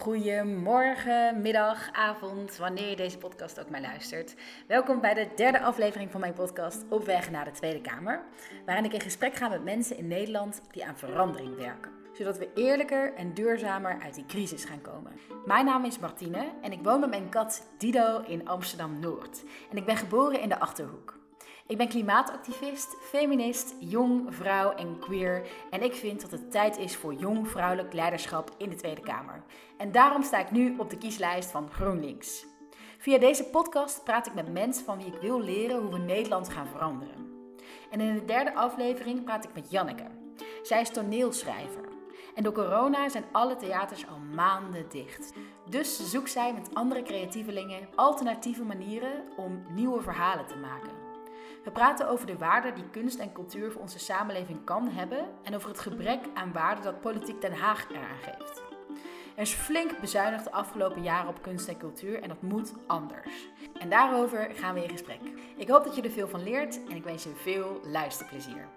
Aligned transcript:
Goedemorgen, 0.00 1.40
middag, 1.40 1.92
avond, 1.92 2.56
wanneer 2.56 2.88
je 2.90 2.96
deze 2.96 3.18
podcast 3.18 3.60
ook 3.60 3.70
maar 3.70 3.80
luistert. 3.80 4.34
Welkom 4.66 5.00
bij 5.00 5.14
de 5.14 5.28
derde 5.36 5.60
aflevering 5.60 6.10
van 6.10 6.20
mijn 6.20 6.32
podcast 6.32 6.84
Op 6.88 7.04
weg 7.04 7.30
naar 7.30 7.44
de 7.44 7.50
Tweede 7.50 7.80
Kamer, 7.80 8.22
waarin 8.64 8.84
ik 8.84 8.92
in 8.92 9.00
gesprek 9.00 9.34
ga 9.34 9.48
met 9.48 9.64
mensen 9.64 9.96
in 9.96 10.08
Nederland 10.08 10.60
die 10.70 10.86
aan 10.86 10.98
verandering 10.98 11.56
werken, 11.56 11.90
zodat 12.12 12.38
we 12.38 12.52
eerlijker 12.54 13.14
en 13.14 13.34
duurzamer 13.34 14.00
uit 14.02 14.14
die 14.14 14.26
crisis 14.26 14.64
gaan 14.64 14.80
komen. 14.80 15.12
Mijn 15.46 15.64
naam 15.64 15.84
is 15.84 15.98
Martine 15.98 16.52
en 16.62 16.72
ik 16.72 16.82
woon 16.82 17.00
met 17.00 17.10
mijn 17.10 17.28
kat 17.28 17.68
Dido 17.78 18.22
in 18.26 18.48
Amsterdam 18.48 18.98
Noord 18.98 19.42
en 19.70 19.76
ik 19.76 19.84
ben 19.84 19.96
geboren 19.96 20.40
in 20.40 20.48
de 20.48 20.60
Achterhoek. 20.60 21.19
Ik 21.70 21.76
ben 21.76 21.88
klimaatactivist, 21.88 22.96
feminist, 23.00 23.74
jong, 23.78 24.34
vrouw 24.34 24.70
en 24.70 24.98
queer. 24.98 25.46
En 25.70 25.82
ik 25.82 25.94
vind 25.94 26.20
dat 26.20 26.30
het 26.30 26.50
tijd 26.50 26.78
is 26.78 26.96
voor 26.96 27.14
jong 27.14 27.48
vrouwelijk 27.48 27.92
leiderschap 27.92 28.50
in 28.58 28.70
de 28.70 28.76
Tweede 28.76 29.00
Kamer. 29.00 29.42
En 29.76 29.92
daarom 29.92 30.22
sta 30.22 30.38
ik 30.38 30.50
nu 30.50 30.74
op 30.78 30.90
de 30.90 30.98
kieslijst 30.98 31.50
van 31.50 31.70
GroenLinks. 31.70 32.46
Via 32.98 33.18
deze 33.18 33.44
podcast 33.44 34.04
praat 34.04 34.26
ik 34.26 34.34
met 34.34 34.52
mensen 34.52 34.84
van 34.84 34.98
wie 34.98 35.06
ik 35.06 35.20
wil 35.20 35.40
leren 35.40 35.80
hoe 35.80 35.90
we 35.90 35.98
Nederland 35.98 36.48
gaan 36.48 36.66
veranderen. 36.66 37.30
En 37.90 38.00
in 38.00 38.14
de 38.14 38.24
derde 38.24 38.54
aflevering 38.54 39.24
praat 39.24 39.44
ik 39.44 39.54
met 39.54 39.70
Janneke. 39.70 40.06
Zij 40.62 40.80
is 40.80 40.90
toneelschrijver. 40.90 41.88
En 42.34 42.42
door 42.42 42.52
corona 42.52 43.08
zijn 43.08 43.24
alle 43.32 43.56
theaters 43.56 44.06
al 44.06 44.18
maanden 44.34 44.88
dicht. 44.88 45.32
Dus 45.68 46.10
zoekt 46.10 46.30
zij 46.30 46.52
met 46.52 46.74
andere 46.74 47.02
creatievelingen 47.02 47.88
alternatieve 47.94 48.64
manieren 48.64 49.24
om 49.36 49.64
nieuwe 49.68 50.02
verhalen 50.02 50.46
te 50.46 50.56
maken. 50.56 51.09
We 51.64 51.70
praten 51.70 52.08
over 52.08 52.26
de 52.26 52.38
waarde 52.38 52.72
die 52.72 52.90
kunst 52.90 53.18
en 53.18 53.32
cultuur 53.32 53.72
voor 53.72 53.80
onze 53.80 53.98
samenleving 53.98 54.64
kan 54.64 54.88
hebben 54.88 55.28
en 55.42 55.54
over 55.54 55.68
het 55.68 55.80
gebrek 55.80 56.20
aan 56.34 56.52
waarde 56.52 56.82
dat 56.82 57.00
politiek 57.00 57.40
Den 57.40 57.52
Haag 57.52 57.90
eraan 57.90 58.18
geeft. 58.22 58.62
Er 59.34 59.42
is 59.42 59.52
flink 59.52 60.00
bezuinigd 60.00 60.44
de 60.44 60.52
afgelopen 60.52 61.02
jaren 61.02 61.28
op 61.28 61.42
kunst 61.42 61.68
en 61.68 61.78
cultuur 61.78 62.22
en 62.22 62.28
dat 62.28 62.42
moet 62.42 62.72
anders. 62.86 63.48
En 63.78 63.90
daarover 63.90 64.50
gaan 64.54 64.74
we 64.74 64.82
in 64.82 64.90
gesprek. 64.90 65.20
Ik 65.56 65.68
hoop 65.68 65.84
dat 65.84 65.96
je 65.96 66.02
er 66.02 66.10
veel 66.10 66.28
van 66.28 66.42
leert 66.42 66.80
en 66.88 66.96
ik 66.96 67.04
wens 67.04 67.22
je 67.22 67.30
veel 67.34 67.80
luisterplezier. 67.84 68.68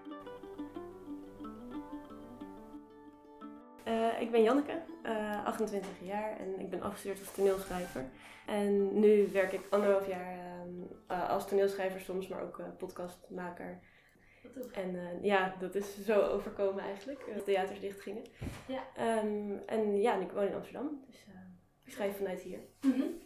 Uh, 3.87 4.21
ik 4.21 4.31
ben 4.31 4.43
Janneke, 4.43 4.81
uh, 5.05 5.45
28 5.45 5.89
jaar 6.01 6.37
en 6.39 6.59
ik 6.59 6.69
ben 6.69 6.81
afgestudeerd 6.81 7.19
als 7.19 7.33
toneelschrijver. 7.33 8.05
En 8.47 8.99
nu 8.99 9.29
werk 9.31 9.51
ik 9.51 9.61
anderhalf 9.69 10.07
jaar 10.07 10.37
uh, 11.11 11.29
als 11.29 11.47
toneelschrijver 11.47 11.99
soms, 11.99 12.27
maar 12.27 12.41
ook 12.41 12.61
podcastmaker. 12.77 13.79
En 14.71 15.19
ja, 15.21 15.55
dat 15.59 15.75
is 15.75 16.05
zo 16.05 16.21
overkomen 16.21 16.83
eigenlijk, 16.83 17.25
dat 17.35 17.45
theaters 17.45 17.79
dicht 17.79 18.01
gingen. 18.01 18.23
Ja. 18.67 19.17
Um, 19.23 19.61
en 19.65 20.01
ja, 20.01 20.15
ik 20.15 20.31
woon 20.31 20.47
in 20.47 20.55
Amsterdam, 20.55 21.03
dus 21.07 21.25
ik 21.83 21.91
schrijf 21.91 22.17
vanuit 22.17 22.41
hier. 22.41 22.59
Mm 22.81 22.91
-hmm. 22.91 23.21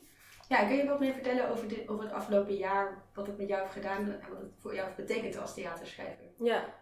Ja, 0.48 0.68
kun 0.68 0.76
je 0.76 0.88
wat 0.88 1.00
meer 1.00 1.14
vertellen 1.14 1.50
over, 1.50 1.68
dit, 1.68 1.88
over 1.88 2.04
het 2.04 2.14
afgelopen 2.14 2.56
jaar, 2.56 3.04
wat 3.14 3.28
het 3.28 3.38
met 3.38 3.48
jou 3.48 3.62
heeft 3.62 3.74
gedaan 3.74 4.12
en 4.12 4.30
wat 4.30 4.42
het 4.42 4.52
voor 4.58 4.74
jou 4.74 4.86
heeft 4.86 5.08
betekend 5.08 5.38
als 5.38 5.54
theaterschrijver? 5.54 6.26
Ja, 6.38 6.74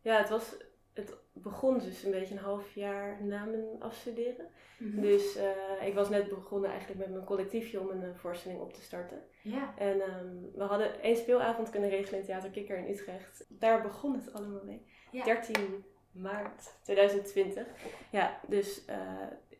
ja 0.00 0.18
het 0.18 0.28
was 0.28 0.56
het 1.00 1.18
begon 1.32 1.78
dus 1.78 2.04
een 2.04 2.10
beetje 2.10 2.34
een 2.34 2.40
half 2.40 2.74
jaar 2.74 3.24
na 3.24 3.44
mijn 3.44 3.64
afstuderen. 3.78 4.48
Mhm. 4.78 5.00
Dus 5.00 5.36
uh, 5.36 5.86
ik 5.86 5.94
was 5.94 6.08
net 6.08 6.28
begonnen 6.28 6.70
eigenlijk 6.70 7.00
met 7.00 7.10
mijn 7.10 7.24
collectiefje 7.24 7.80
om 7.80 7.90
een 7.90 8.02
uh, 8.02 8.14
voorstelling 8.14 8.60
op 8.60 8.72
te 8.72 8.82
starten. 8.82 9.22
Ja. 9.42 9.74
En 9.78 10.00
um, 10.00 10.50
we 10.54 10.62
hadden 10.62 11.02
één 11.02 11.16
speelavond 11.16 11.70
kunnen 11.70 11.90
regelen 11.90 12.20
in 12.20 12.26
Theater 12.26 12.50
Kikker 12.50 12.78
in 12.78 12.94
Utrecht. 12.94 13.46
Daar 13.48 13.82
begon 13.82 14.14
het 14.14 14.32
allemaal 14.32 14.64
mee. 14.64 14.86
Ja. 15.10 15.24
13 15.24 15.84
maart 16.12 16.78
2020. 16.82 17.66
Ja, 18.10 18.40
dus 18.48 18.84
uh, 18.90 18.96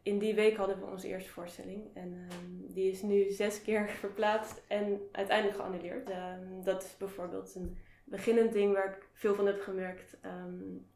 in 0.02 0.18
die 0.18 0.34
week 0.34 0.56
hadden 0.56 0.80
we 0.80 0.86
onze 0.86 1.08
eerste 1.08 1.30
voorstelling. 1.30 1.90
En 1.94 2.12
um, 2.12 2.66
die 2.66 2.90
is 2.90 3.02
nu 3.02 3.30
zes 3.30 3.62
keer 3.62 3.88
verplaatst 4.04 4.62
en 4.68 5.00
uiteindelijk 5.12 5.58
geannuleerd. 5.58 6.10
Um, 6.10 6.64
dat 6.64 6.82
is 6.82 6.96
bijvoorbeeld 6.96 7.54
een 7.54 7.78
beginnend 8.04 8.52
ding 8.52 8.72
waar 8.72 8.96
ik 8.96 9.08
veel 9.12 9.34
van 9.34 9.46
heb 9.46 9.60
gemerkt. 9.60 10.16
Um, 10.24 10.89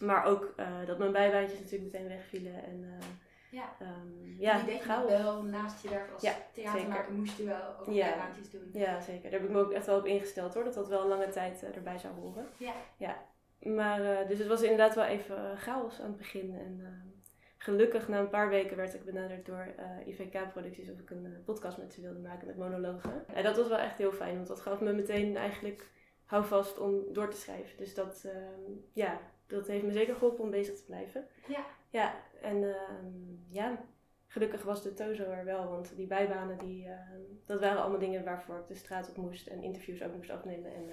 maar 0.00 0.24
ook 0.24 0.54
uh, 0.56 0.86
dat 0.86 0.98
mijn 0.98 1.12
bijbaantjes 1.12 1.60
natuurlijk 1.60 1.92
meteen 1.92 2.08
wegvielen. 2.08 2.64
En, 2.64 2.80
uh, 2.80 3.06
ja, 3.50 3.76
um, 3.82 4.36
ja 4.38 4.56
die 4.56 4.66
deed 4.66 4.82
je 4.82 5.04
wel 5.06 5.42
naast 5.42 5.82
je 5.82 5.88
werk 5.88 6.12
als 6.12 6.22
ja, 6.22 6.34
theatermaker 6.52 7.12
moest 7.12 7.36
je 7.36 7.44
wel 7.44 7.78
ook 7.80 7.94
ja. 7.94 8.08
bijbaantjes 8.08 8.50
doen. 8.50 8.70
Ja, 8.72 9.00
zeker. 9.00 9.30
Daar 9.30 9.40
heb 9.40 9.48
ik 9.48 9.54
me 9.54 9.60
ook 9.60 9.72
echt 9.72 9.86
wel 9.86 9.98
op 9.98 10.06
ingesteld 10.06 10.54
hoor. 10.54 10.64
Dat 10.64 10.74
dat 10.74 10.88
wel 10.88 11.02
een 11.02 11.08
lange 11.08 11.28
tijd 11.28 11.62
uh, 11.62 11.76
erbij 11.76 11.98
zou 11.98 12.14
horen. 12.14 12.46
Ja. 12.56 12.72
ja. 12.96 13.22
Maar 13.58 14.26
dus 14.28 14.38
het 14.38 14.46
was 14.46 14.62
inderdaad 14.62 14.94
wel 14.94 15.04
even 15.04 15.58
chaos 15.58 16.00
aan 16.00 16.06
het 16.06 16.16
begin. 16.16 16.54
En 16.58 17.02
gelukkig 17.56 18.08
na 18.08 18.18
een 18.18 18.28
paar 18.28 18.48
weken 18.48 18.76
werd 18.76 18.94
ik 18.94 19.04
benaderd 19.04 19.46
door 19.46 19.74
IVK-producties 20.06 20.90
of 20.90 20.98
ik 20.98 21.10
een 21.10 21.42
podcast 21.44 21.78
met 21.78 21.92
ze 21.92 22.00
wilde 22.00 22.18
maken 22.18 22.46
met 22.46 22.56
monologen. 22.56 23.24
En 23.34 23.42
dat 23.42 23.56
was 23.56 23.68
wel 23.68 23.78
echt 23.78 23.98
heel 23.98 24.12
fijn, 24.12 24.34
want 24.34 24.46
dat 24.46 24.60
gaf 24.60 24.80
me 24.80 24.92
meteen 24.92 25.36
eigenlijk 25.36 25.90
houvast 26.24 26.78
om 26.78 27.12
door 27.12 27.30
te 27.30 27.36
schrijven. 27.36 27.76
Dus 27.76 27.94
dat, 27.94 28.24
ehm, 28.24 28.72
ja, 28.92 29.20
dat 29.46 29.66
heeft 29.66 29.84
me 29.84 29.92
zeker 29.92 30.14
geholpen 30.14 30.44
om 30.44 30.50
bezig 30.50 30.76
te 30.76 30.84
blijven. 30.84 31.26
Ja. 31.48 31.64
Ja, 31.90 32.14
en 32.42 32.56
uh, 32.56 32.76
ja, 33.50 33.84
gelukkig 34.26 34.62
was 34.62 34.82
de 34.82 34.94
Tozo 34.94 35.24
er 35.24 35.44
wel, 35.44 35.68
want 35.68 35.96
die 35.96 36.06
bijbanen, 36.06 36.58
die, 36.58 36.86
uh, 36.86 36.92
dat 37.46 37.60
waren 37.60 37.80
allemaal 37.80 37.98
dingen 37.98 38.24
waarvoor 38.24 38.58
ik 38.58 38.68
de 38.68 38.74
straat 38.74 39.08
op 39.10 39.16
moest 39.16 39.46
en 39.46 39.62
interviews 39.62 40.02
ook 40.02 40.14
moest 40.14 40.30
afnemen 40.30 40.74
en 40.74 40.90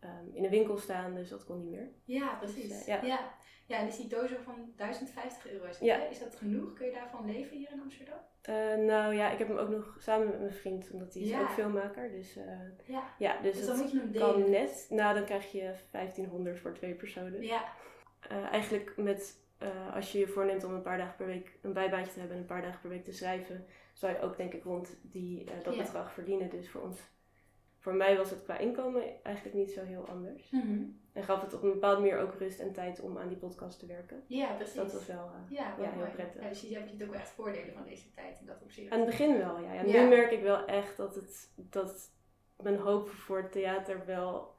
um, 0.00 0.34
in 0.34 0.42
de 0.42 0.48
winkel 0.48 0.76
staan, 0.76 1.14
dus 1.14 1.28
dat 1.28 1.44
kon 1.44 1.58
niet 1.58 1.70
meer. 1.70 1.88
Ja, 2.04 2.34
precies. 2.34 2.68
Dus, 2.68 2.86
ja. 2.86 3.02
ja. 3.02 3.34
Ja, 3.68 3.78
en 3.78 3.86
is 3.86 3.96
die 3.96 4.06
Tozo 4.06 4.36
van 4.44 4.72
1050 4.76 5.50
euro? 5.52 5.64
Is, 5.64 5.78
ja. 5.78 5.96
is 6.06 6.18
dat 6.18 6.36
genoeg? 6.36 6.72
Kun 6.72 6.86
je 6.86 6.92
daarvan 6.92 7.26
leven 7.26 7.56
hier 7.56 7.70
in 7.72 7.80
Amsterdam? 7.80 8.18
Uh, 8.48 8.86
nou 8.86 9.14
ja, 9.14 9.30
ik 9.30 9.38
heb 9.38 9.48
hem 9.48 9.56
ook 9.56 9.68
nog 9.68 9.96
samen 9.98 10.26
met 10.26 10.40
mijn 10.40 10.52
vriend, 10.52 10.90
omdat 10.90 11.14
hij 11.14 11.22
is 11.22 11.34
ook 11.34 11.50
filmmaker. 11.50 12.10
Dus, 12.10 12.36
uh, 12.36 12.44
ja. 12.86 13.02
ja, 13.18 13.40
dus, 13.42 13.56
dus 13.56 13.66
dan 13.66 13.76
moet 13.76 13.90
je 13.90 13.98
hem 13.98 14.12
delen. 14.12 14.32
kan 14.32 14.50
net. 14.50 14.86
Nou, 14.90 15.14
dan 15.14 15.24
krijg 15.24 15.52
je 15.52 15.74
1500 15.90 16.58
voor 16.58 16.72
twee 16.72 16.94
personen. 16.94 17.42
Ja. 17.42 17.64
Uh, 18.32 18.44
eigenlijk 18.44 18.96
met, 18.96 19.40
als 19.94 20.12
je 20.12 20.18
je 20.18 20.28
voorneemt 20.28 20.64
om 20.64 20.72
een 20.72 20.82
paar 20.82 20.98
dagen 20.98 21.16
per 21.16 21.26
week 21.26 21.58
een 21.62 21.72
bijbaantje 21.72 22.12
te 22.12 22.18
hebben 22.18 22.36
en 22.36 22.42
een 22.42 22.48
paar 22.48 22.62
dagen 22.62 22.80
per 22.80 22.90
week 22.90 23.04
te 23.04 23.12
schrijven, 23.12 23.66
zou 23.92 24.12
je 24.12 24.20
ook 24.20 24.36
denk 24.36 24.52
ik 24.52 24.64
rond 24.64 24.96
die, 25.02 25.50
dat 25.62 25.76
bedrag 25.76 26.12
verdienen. 26.12 26.50
Dus 26.50 26.70
voor 26.70 26.82
ons, 26.82 27.00
voor 27.88 27.96
mij 27.96 28.16
was 28.16 28.30
het 28.30 28.42
qua 28.42 28.58
inkomen 28.58 29.22
eigenlijk 29.22 29.56
niet 29.56 29.70
zo 29.70 29.84
heel 29.84 30.08
anders. 30.08 30.50
Mm 30.50 30.60
-hmm. 30.60 31.00
En 31.12 31.22
gaf 31.22 31.40
het 31.40 31.54
op 31.54 31.62
een 31.62 31.72
bepaalde 31.72 32.00
manier 32.00 32.18
ook 32.18 32.34
rust 32.34 32.60
en 32.60 32.72
tijd 32.72 33.00
om 33.00 33.18
aan 33.18 33.28
die 33.28 33.36
podcast 33.36 33.78
te 33.78 33.86
werken. 33.86 34.24
Ja, 34.26 34.52
precies. 34.52 34.74
Dat 34.74 34.92
was 34.92 35.06
wel, 35.06 35.24
uh, 35.24 35.56
ja, 35.56 35.74
ja, 35.80 35.90
heel 35.90 36.10
prettig. 36.12 36.42
Ja, 36.42 36.48
dus 36.48 36.60
je 36.60 36.74
hebt 36.74 37.02
ook 37.02 37.14
echt 37.14 37.28
voordelen 37.28 37.74
van 37.74 37.84
deze 37.84 38.10
tijd 38.10 38.40
in 38.40 38.46
dat 38.46 38.62
opzicht. 38.62 38.90
Aan 38.90 38.98
het 38.98 39.08
begin 39.08 39.38
wel, 39.38 39.58
ja. 39.58 39.72
ja. 39.72 39.82
Nu 39.82 40.08
merk 40.08 40.30
ik 40.30 40.42
wel 40.42 40.64
echt 40.64 40.96
dat, 40.96 41.14
het, 41.14 41.52
dat 41.54 42.10
mijn 42.56 42.76
hoop 42.76 43.08
voor 43.08 43.36
het 43.38 43.52
theater 43.52 44.06
wel 44.06 44.54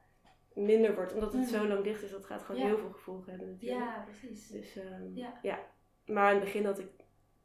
minder 0.54 0.94
wordt. 0.94 1.14
Omdat 1.14 1.32
het 1.32 1.42
mm. 1.42 1.48
zo 1.48 1.66
lang 1.66 1.84
dicht 1.84 2.02
is, 2.02 2.10
dat 2.10 2.26
gaat 2.26 2.42
gewoon 2.42 2.66
heel 2.66 2.78
veel 2.78 2.92
gevolgen 2.92 3.30
hebben 3.30 3.50
natuurlijk. 3.50 3.80
Ja, 3.80 4.04
precies. 4.04 4.48
Dus 4.48 4.76
um, 4.76 5.16
ja. 5.42 5.58
Maar 6.06 6.28
aan 6.28 6.34
het 6.34 6.44
begin 6.44 6.64
had 6.64 6.78
ik 6.78 6.90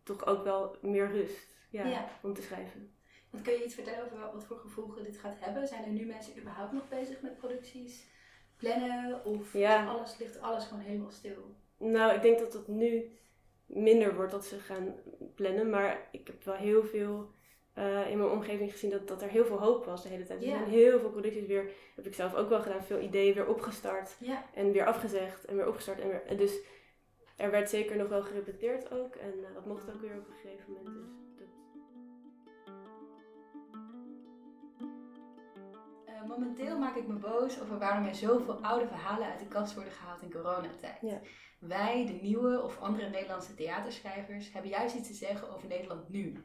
toch 0.04 0.26
ook 0.26 0.44
wel 0.44 0.78
meer 0.82 1.12
rust 1.12 1.56
ja, 1.70 2.08
om 2.22 2.34
te 2.34 2.42
schrijven. 2.42 2.95
Kun 3.44 3.54
je 3.54 3.66
iets 3.66 3.74
vertellen 3.74 4.06
over 4.06 4.32
wat 4.34 4.46
voor 4.46 4.58
gevolgen 4.58 5.04
dit 5.04 5.18
gaat 5.18 5.40
hebben? 5.40 5.68
Zijn 5.68 5.84
er 5.84 5.90
nu 5.90 6.06
mensen 6.06 6.40
überhaupt 6.40 6.74
nog 6.74 6.90
bezig 6.90 7.22
met 7.22 7.38
producties? 7.38 8.14
plannen? 8.58 9.26
Of 9.26 9.54
ja. 9.54 9.88
alles, 9.88 10.18
ligt 10.18 10.42
alles 10.42 10.66
gewoon 10.66 10.84
helemaal 10.84 11.12
stil? 11.12 11.56
Nou, 11.78 12.16
ik 12.16 12.22
denk 12.22 12.40
dat 12.40 12.54
het 12.54 12.68
nu 12.68 13.18
minder 13.66 14.16
wordt 14.16 14.32
dat 14.32 14.46
ze 14.46 14.60
gaan 14.60 14.96
plannen. 15.36 15.70
Maar 15.70 16.08
ik 16.12 16.28
heb 16.28 16.44
wel 16.44 16.56
heel 16.56 16.84
veel 16.84 17.34
uh, 17.78 18.10
in 18.10 18.18
mijn 18.18 18.30
omgeving 18.30 18.72
gezien 18.72 18.90
dat, 18.90 19.08
dat 19.08 19.22
er 19.22 19.30
heel 19.30 19.46
veel 19.46 19.60
hoop 19.60 19.86
was 19.86 20.04
de 20.04 20.10
hele 20.10 20.24
tijd. 20.24 20.42
Er 20.42 20.50
zijn 20.50 20.70
heel 20.70 21.00
veel 21.00 21.10
producties 21.10 21.46
weer, 21.46 21.72
heb 21.96 22.06
ik 22.06 22.14
zelf 22.14 22.36
ook 22.36 22.50
wel 22.50 22.62
gedaan, 22.62 22.84
veel 22.84 23.00
ideeën 23.00 23.34
weer 23.34 23.48
opgestart. 23.48 24.18
En 24.54 24.72
weer 24.72 24.86
afgezegd 24.86 25.46
en 25.46 25.56
weer 25.56 25.68
opgestart. 25.68 26.00
En 26.00 26.08
weer, 26.08 26.38
dus 26.38 26.58
er 27.36 27.52
werd 27.52 27.70
zeker 27.70 27.98
nog 27.98 28.08
wel 28.08 28.22
gerepeteerd 28.22 28.92
ook. 28.92 29.16
En 29.16 29.34
uh, 29.38 29.54
dat 29.54 29.66
mocht 29.66 29.90
ook 29.94 30.02
weer 30.02 30.18
op 30.18 30.28
een 30.28 30.36
gegeven 30.42 30.74
moment. 30.74 30.96
Dus. 30.96 31.25
Momenteel 36.28 36.78
maak 36.78 36.96
ik 36.96 37.08
me 37.08 37.14
boos 37.14 37.62
over 37.62 37.78
waarom 37.78 38.06
er 38.06 38.16
zoveel 38.16 38.64
oude 38.64 38.88
verhalen 38.88 39.28
uit 39.28 39.40
de 39.40 39.48
kast 39.48 39.74
worden 39.74 39.94
gehaald 39.94 40.22
in 40.22 40.32
coronatijd. 40.32 41.02
Ja. 41.02 41.20
Wij, 41.60 42.06
de 42.06 42.20
nieuwe 42.22 42.62
of 42.62 42.80
andere 42.80 43.10
Nederlandse 43.10 43.56
theaterschrijvers, 43.56 44.54
hebben 44.54 44.72
juist 44.72 44.96
iets 44.96 45.08
te 45.08 45.14
zeggen 45.14 45.56
over 45.56 45.68
Nederland 45.68 46.10
nu. 46.10 46.44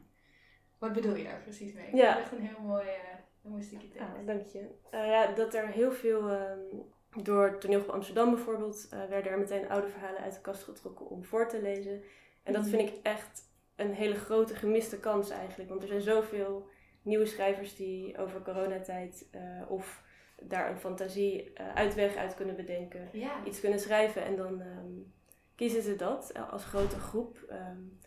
Wat 0.77 0.93
bedoel 0.93 1.15
je 1.15 1.23
daar 1.23 1.41
precies 1.41 1.73
mee? 1.73 1.95
Ja. 1.95 2.07
Dat 2.07 2.17
is 2.17 2.23
echt 2.23 2.31
een 2.31 2.45
heel 2.45 2.61
mooi, 2.61 2.85
uh, 2.85 3.51
mooi 3.51 3.63
stukje 3.63 3.87
tekst. 3.87 4.07
Ah, 4.07 4.25
dank 4.25 4.47
je. 4.47 4.59
Uh, 4.91 5.05
ja, 5.05 5.27
dat 5.27 5.53
er 5.53 5.67
heel 5.67 5.91
veel, 5.91 6.31
um, 6.31 6.83
door 7.23 7.57
Toneelgroep 7.59 7.93
Amsterdam 7.93 8.29
bijvoorbeeld, 8.29 8.89
uh, 8.93 9.05
werden 9.05 9.31
er 9.31 9.39
meteen 9.39 9.69
oude 9.69 9.87
verhalen 9.87 10.21
uit 10.21 10.33
de 10.33 10.41
kast 10.41 10.63
getrokken 10.63 11.09
om 11.09 11.23
voor 11.23 11.47
te 11.47 11.61
lezen. 11.61 12.03
En 12.43 12.53
dat 12.53 12.61
mhm. 12.61 12.71
vind 12.71 12.89
ik 12.89 12.95
echt 13.03 13.49
een 13.75 13.93
hele 13.93 14.15
grote 14.15 14.55
gemiste 14.55 14.99
kans 14.99 15.29
eigenlijk. 15.29 15.69
Want 15.69 15.81
er 15.81 15.87
zijn 15.87 16.01
zoveel 16.01 16.69
nieuwe 17.01 17.25
schrijvers 17.25 17.75
die 17.75 18.17
over 18.17 18.41
coronatijd 18.41 19.29
uh, 19.35 19.71
of 19.71 20.03
daar 20.41 20.69
een 20.69 20.79
fantasie 20.79 21.43
uh, 21.43 21.73
uitweg 21.75 22.15
uit 22.15 22.35
kunnen 22.35 22.55
bedenken, 22.55 23.09
iets 23.45 23.59
kunnen 23.59 23.79
schrijven 23.79 24.23
en 24.23 24.35
dan 24.35 24.61
um, 24.61 25.13
kiezen 25.55 25.81
ze 25.81 25.95
dat 25.95 26.33
als 26.49 26.65
grote 26.65 26.99
groep. 26.99 27.37
Um, 27.51 27.99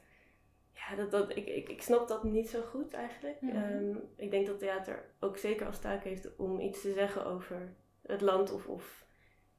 ja, 0.88 0.96
dat, 0.96 1.11
dat, 1.11 1.37
ik, 1.37 1.46
ik, 1.46 1.69
ik 1.69 1.82
snap 1.82 2.08
dat 2.08 2.25
niet 2.25 2.49
zo 2.49 2.61
goed 2.61 2.93
eigenlijk. 2.93 3.41
Mhm. 3.41 3.56
Ehm, 3.56 3.96
ik 4.17 4.31
denk 4.31 4.46
dat 4.46 4.58
theater 4.58 5.11
ook 5.20 5.38
zeker 5.38 5.67
als 5.67 5.81
taak 5.81 6.05
heeft 6.05 6.37
om 6.37 6.61
iets 6.61 6.81
te 6.81 6.93
zeggen 6.93 7.26
over 7.26 7.75
het 8.02 8.20
land 8.20 8.52
of, 8.52 8.67
of 8.67 9.06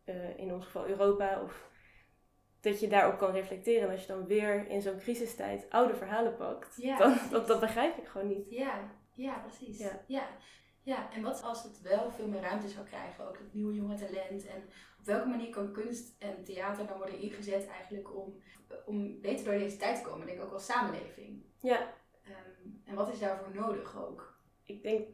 uh, 0.05 0.37
in 0.37 0.53
ons 0.53 0.65
geval 0.65 0.87
Europa. 0.87 1.41
Of 1.41 1.69
dat 2.61 2.79
je 2.79 2.87
daarop 2.87 3.17
kan 3.17 3.31
reflecteren. 3.31 3.87
En 3.87 3.91
als 3.91 4.01
je 4.01 4.07
dan 4.07 4.25
weer 4.25 4.67
in 4.67 4.81
zo'n 4.81 4.97
crisistijd 4.97 5.69
oude 5.69 5.95
verhalen 5.95 6.35
pakt, 6.35 6.81
dan 6.97 7.17
dat, 7.31 7.47
dat 7.47 7.59
begrijp 7.59 7.97
ik 7.97 8.07
gewoon 8.07 8.27
niet. 8.27 8.49
Ja, 8.49 8.91
ja 9.15 9.37
precies. 9.37 9.77
Ja. 9.77 10.03
ja. 10.07 10.27
Ja, 10.83 11.11
en 11.11 11.21
wat 11.21 11.43
als 11.43 11.63
het 11.63 11.81
wel 11.81 12.11
veel 12.11 12.27
meer 12.27 12.41
ruimte 12.41 12.69
zou 12.69 12.85
krijgen, 12.85 13.27
ook 13.27 13.37
het 13.37 13.53
nieuwe 13.53 13.73
jonge 13.73 13.95
talent? 13.95 14.45
En 14.45 14.63
op 14.99 15.05
welke 15.05 15.27
manier 15.27 15.49
kan 15.49 15.71
kunst 15.71 16.15
en 16.19 16.43
theater 16.43 16.87
dan 16.87 16.97
worden 16.97 17.19
ingezet 17.19 17.67
eigenlijk 17.67 18.15
om, 18.15 18.41
om 18.85 19.21
beter 19.21 19.45
door 19.45 19.53
deze 19.53 19.77
tijd 19.77 20.03
te 20.03 20.09
komen? 20.09 20.25
Denk 20.25 20.39
ik 20.39 20.45
ook 20.45 20.53
als 20.53 20.65
samenleving. 20.65 21.43
Ja. 21.61 21.93
Ehm, 22.23 22.69
en 22.83 22.95
wat 22.95 23.13
is 23.13 23.19
daarvoor 23.19 23.55
nodig 23.55 23.97
ook? 23.97 24.39
Ik 24.63 24.83
denk 24.83 25.07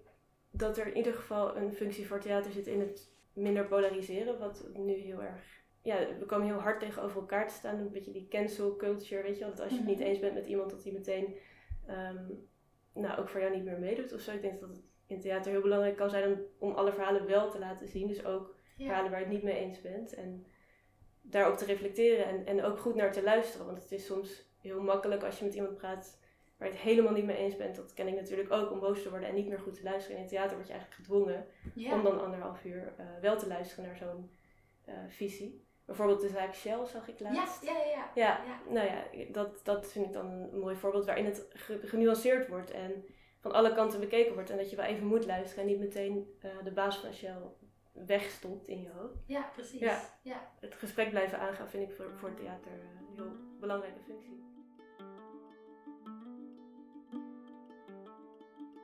dat 0.49 0.77
er 0.77 0.87
in 0.87 0.97
ieder 0.97 1.13
geval 1.13 1.57
een 1.57 1.73
functie 1.73 2.07
voor 2.07 2.19
theater 2.19 2.51
zit 2.51 2.67
in 2.67 2.79
het 2.79 3.13
minder 3.33 3.65
polariseren, 3.65 4.39
wat 4.39 4.67
nu 4.73 4.93
heel 4.93 5.23
erg 5.23 5.61
ja, 5.81 6.17
we 6.19 6.25
komen 6.25 6.47
heel 6.47 6.59
hard 6.59 6.79
tegenover 6.79 7.19
elkaar 7.19 7.47
te 7.47 7.53
staan. 7.53 7.79
Een 7.79 7.91
beetje 7.91 8.11
die 8.11 8.27
cancel 8.27 8.75
culture, 8.75 9.23
weet 9.23 9.37
je 9.37 9.43
wel. 9.43 9.49
Dat 9.49 9.59
als 9.59 9.71
je 9.71 9.77
het 9.77 9.87
niet 9.87 9.99
mhm. 9.99 10.07
eens 10.07 10.19
bent 10.19 10.33
met 10.33 10.47
iemand, 10.47 10.69
dat 10.69 10.83
hij 10.83 10.91
meteen 10.91 11.35
ehm, 11.87 12.25
nou, 12.93 13.19
ook 13.19 13.29
voor 13.29 13.39
jou 13.39 13.55
niet 13.55 13.63
meer 13.63 13.79
meedoet 13.79 14.13
of 14.13 14.19
zo. 14.19 14.31
Ik 14.31 14.41
denk 14.41 14.59
dat 14.59 14.69
het 14.69 14.81
in 15.07 15.19
theater 15.19 15.51
heel 15.51 15.61
belangrijk 15.61 15.95
kan 15.95 16.09
zijn 16.09 16.31
om, 16.31 16.39
om 16.59 16.75
alle 16.75 16.93
verhalen 16.93 17.25
wel 17.25 17.49
te 17.49 17.59
laten 17.59 17.87
zien. 17.87 18.07
Dus 18.07 18.25
ook 18.25 18.55
verhalen 18.77 19.11
waar 19.11 19.19
je 19.19 19.25
het 19.25 19.33
niet 19.33 19.43
mee 19.43 19.57
eens 19.57 19.81
bent. 19.81 20.13
En 20.13 20.45
daarop 21.21 21.57
te 21.57 21.65
reflecteren 21.65 22.25
en, 22.25 22.45
en 22.45 22.63
ook 22.63 22.79
goed 22.79 22.95
naar 22.95 23.11
te 23.11 23.23
luisteren. 23.23 23.65
Want 23.65 23.81
het 23.81 23.91
is 23.91 24.05
soms 24.05 24.49
heel 24.57 24.81
makkelijk 24.81 25.23
als 25.23 25.39
je 25.39 25.45
met 25.45 25.53
iemand 25.53 25.75
praat 25.75 26.19
waar 26.57 26.67
je 26.69 26.75
het 26.75 26.83
helemaal 26.83 27.13
niet 27.13 27.25
mee 27.25 27.37
eens 27.37 27.55
bent. 27.55 27.75
Dat 27.75 27.93
ken 27.93 28.07
ik 28.07 28.15
natuurlijk 28.15 28.51
ook, 28.51 28.71
om 28.71 28.79
boos 28.79 29.01
te 29.01 29.09
worden 29.09 29.29
en 29.29 29.35
niet 29.35 29.47
meer 29.47 29.59
goed 29.59 29.73
te 29.73 29.83
luisteren. 29.83 30.15
In 30.15 30.21
het 30.21 30.31
theater 30.31 30.55
word 30.55 30.67
je 30.67 30.73
eigenlijk 30.73 31.01
gedwongen 31.01 31.45
om 31.93 32.03
dan 32.03 32.21
anderhalf 32.21 32.65
uur 32.65 32.93
uh, 32.99 33.05
wel 33.21 33.37
te 33.37 33.47
luisteren 33.47 33.85
naar 33.85 33.97
zo'n 33.97 34.31
uh, 34.89 34.93
visie. 35.07 35.65
Bijvoorbeeld 35.85 36.21
de 36.21 36.29
zaak 36.29 36.53
Shell 36.53 36.85
zag 36.85 37.07
ik 37.07 37.19
laatst. 37.19 37.63
Ja, 37.63 37.71
ja, 37.71 37.85
ja. 37.85 38.11
Ja, 38.15 38.43
ja. 38.45 38.73
nou 38.73 38.87
ja, 38.87 39.25
dat, 39.31 39.59
dat 39.63 39.91
vind 39.91 40.05
ik 40.05 40.13
dan 40.13 40.25
een 40.25 40.59
mooi 40.59 40.75
voorbeeld 40.75 41.05
waarin 41.05 41.25
het 41.25 41.47
genuanceerd 41.81 42.47
wordt 42.47 42.71
en 42.71 43.05
van 43.39 43.51
alle 43.51 43.73
kanten 43.73 43.99
bekeken 43.99 44.33
wordt. 44.33 44.49
En 44.49 44.57
dat 44.57 44.69
je 44.69 44.75
wel 44.75 44.85
even 44.85 45.07
moet 45.07 45.25
luisteren 45.25 45.63
en 45.63 45.69
niet 45.69 45.79
meteen 45.79 46.37
uh, 46.45 46.51
de 46.63 46.71
baas 46.71 46.97
van 46.97 47.13
Shell 47.13 47.41
wegstopt 47.91 48.67
in 48.67 48.81
je 48.81 48.89
hoofd. 48.89 49.23
Ja, 49.25 49.49
precies. 49.53 49.79
Ja. 49.79 49.99
ja. 50.21 50.51
Het 50.59 50.75
gesprek 50.75 51.09
blijven 51.09 51.39
aangaan 51.39 51.69
vind 51.69 51.89
ik 51.89 51.95
voor, 51.95 52.11
voor 52.17 52.33
theater 52.33 52.71
een 52.71 53.15
heel 53.15 53.31
belangrijke 53.59 53.99
functie. 53.99 54.50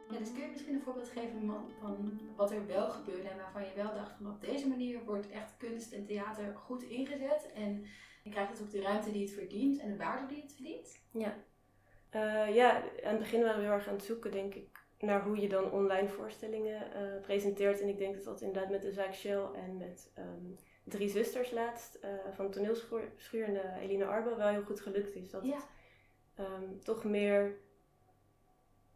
Ja, 0.10 0.18
dus 0.18 0.32
kun 0.32 0.42
je 0.42 0.50
misschien 0.52 0.74
een 0.74 0.82
voorbeeld 0.82 1.10
geven 1.10 1.46
van, 1.46 1.72
van 1.80 2.20
wat 2.36 2.52
er 2.52 2.68
wel 2.68 2.90
gebeurde 2.90 3.28
en 3.28 3.38
waarvan 3.38 3.62
je 3.62 3.74
wel 3.76 3.94
dacht 3.94 4.12
van 4.12 4.32
op 4.32 4.42
deze 4.42 4.68
manier 4.68 5.04
wordt 5.04 5.30
echt 5.30 5.58
kunst 5.58 5.92
en 5.92 6.06
theater 6.06 6.56
goed 6.56 6.84
ingezet 6.84 7.52
en 7.54 7.86
je 8.24 8.30
krijgt 8.30 8.52
het 8.52 8.62
ook 8.62 8.72
de 8.72 8.82
ruimte 8.82 9.12
die 9.12 9.22
het 9.22 9.34
verdient 9.34 9.80
en 9.80 9.90
de 9.92 9.98
waarde 9.98 10.34
die 10.34 10.42
het 10.42 10.54
verdient? 10.54 11.00
Ja, 11.12 11.36
uh, 12.16 12.56
ja 12.56 12.76
aan 13.04 13.12
het 13.12 13.20
begin 13.20 13.42
waren 13.42 13.58
we 13.58 13.64
heel 13.64 13.74
erg 13.74 13.88
aan 13.88 13.94
het 13.94 14.04
zoeken 14.04 14.32
denk 14.32 14.54
ik 14.54 14.86
naar 15.00 15.24
hoe 15.24 15.38
je 15.38 15.50
dan 15.50 15.72
online 15.72 16.08
voorstellingen 16.08 16.88
uh, 16.96 17.22
presenteert 17.22 17.82
en 17.82 17.88
ik 17.88 17.98
denk 17.98 18.16
dat 18.16 18.24
dat 18.24 18.42
inderdaad 18.42 18.72
met 18.72 18.82
de 18.82 18.92
zaak 18.92 19.14
Shell 19.14 19.44
en 19.54 19.78
met 19.78 20.12
um, 20.18 20.56
Drie 20.84 21.10
Zusters 21.10 21.52
laatst 21.52 22.00
uh, 22.04 22.10
van 22.34 22.52
toneelschuur 22.52 23.44
en 23.44 23.80
Eline 23.80 24.06
Arbo 24.06 24.38
wel 24.38 24.48
heel 24.48 24.64
goed 24.64 24.82
gelukt 24.82 25.16
is. 25.16 25.30
Dat 25.30 25.44
het 25.44 25.68
um, 26.40 26.80
toch 26.84 27.04
meer 27.04 27.58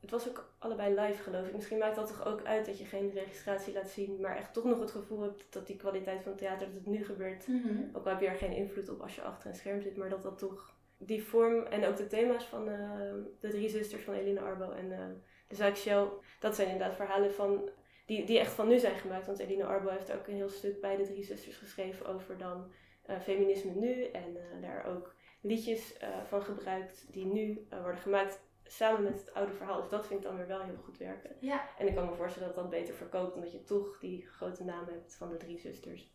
het 0.01 0.12
was 0.12 0.30
ook 0.30 0.53
allebei 0.57 1.00
live 1.00 1.24
geloof 1.24 1.48
ik. 1.48 1.53
Misschien 1.53 1.77
maakt 1.77 1.95
dat 1.95 2.07
toch 2.07 2.25
ook 2.25 2.44
uit 2.44 2.65
dat 2.65 2.80
je 2.80 2.86
geen 2.86 3.12
registratie 3.13 3.74
laat 3.74 3.89
zien, 3.89 4.21
maar 4.21 4.36
echt 4.36 4.53
toch 4.53 4.63
nog 4.63 4.80
het 4.80 4.92
gevoel 4.92 5.21
hebt 5.21 5.45
dat 5.50 5.68
die 5.68 5.75
kwaliteit 5.75 6.21
van 6.21 6.31
het 6.31 6.42
theater, 6.42 6.68
dat 6.68 6.75
het 6.75 6.86
nu 6.86 7.06
gebeurt, 7.06 7.48
mhm. 7.48 7.83
ook 7.94 8.06
al 8.06 8.12
heb 8.12 8.21
je 8.21 8.27
er 8.27 8.36
geen 8.36 8.56
invloed 8.56 8.89
op 8.89 9.01
als 9.01 9.15
je 9.15 9.21
achter 9.21 9.50
een 9.50 9.56
scherm 9.56 9.81
zit, 9.81 9.98
maar 9.98 10.09
dat 10.09 10.24
dat 10.24 10.38
toch 10.38 10.75
die 10.98 11.24
vorm 11.24 11.65
en 11.65 11.86
ook 11.86 11.98
de 11.98 12.07
thema's 12.07 12.45
van 12.45 12.68
uh, 12.68 13.13
de 13.39 13.50
drie 13.50 13.69
zusters 13.69 14.03
van 14.03 14.13
Eline 14.13 14.39
Arbo 14.39 14.71
en 14.71 14.86
uh, 14.86 15.06
de 15.48 15.56
zaak 15.56 15.75
Shell, 15.75 16.07
dat 16.39 16.56
zijn 16.56 16.69
inderdaad 16.69 16.95
verhalen 16.95 17.33
van, 17.33 17.69
die, 18.06 18.25
die 18.25 18.39
echt 18.39 18.53
van 18.53 18.68
nu 18.68 18.80
zijn 18.80 18.95
gemaakt. 18.95 19.25
Want 19.25 19.39
Eline 19.39 19.65
Arbo 19.65 19.89
heeft 19.89 20.12
ook 20.12 20.27
een 20.27 20.36
heel 20.36 20.50
stuk 20.50 20.81
bij 20.81 20.95
de 20.95 21.03
drie 21.03 21.24
zusters 21.24 21.57
geschreven 21.57 22.06
over 22.06 22.38
dan 22.38 22.71
uh, 23.09 23.19
feminisme 23.19 23.71
nu 23.71 24.03
en 24.03 24.38
daar 24.62 24.86
ook 24.86 25.15
liedjes 25.42 25.98
van 26.27 26.42
gebruikt 26.42 27.06
die 27.12 27.25
nu 27.25 27.68
worden 27.69 28.01
gemaakt 28.01 28.42
samen 28.72 29.04
met 29.04 29.20
het 29.20 29.34
oude 29.34 29.54
verhaal. 29.54 29.82
Dus 29.82 29.90
dat 29.90 30.08
vind 30.08 30.20
ik 30.20 30.26
dan 30.26 30.38
weer 30.38 30.48
wel 30.48 30.62
heel 30.62 30.82
goed 30.84 30.98
werken. 30.98 31.36
Ja. 31.40 31.70
En 31.78 31.88
ik 31.88 31.96
kan 31.96 32.06
me 32.06 32.16
voorstellen 32.16 32.48
dat 32.48 32.58
dat 32.58 32.70
beter 32.70 32.94
verkoopt, 32.94 33.34
omdat 33.34 33.52
je 33.52 33.64
toch 33.64 34.00
die 34.00 34.28
grote 34.28 34.64
naam 34.64 34.86
hebt 34.86 35.16
van 35.16 35.30
de 35.30 35.38
drie 35.38 35.60
zusters. 35.60 36.10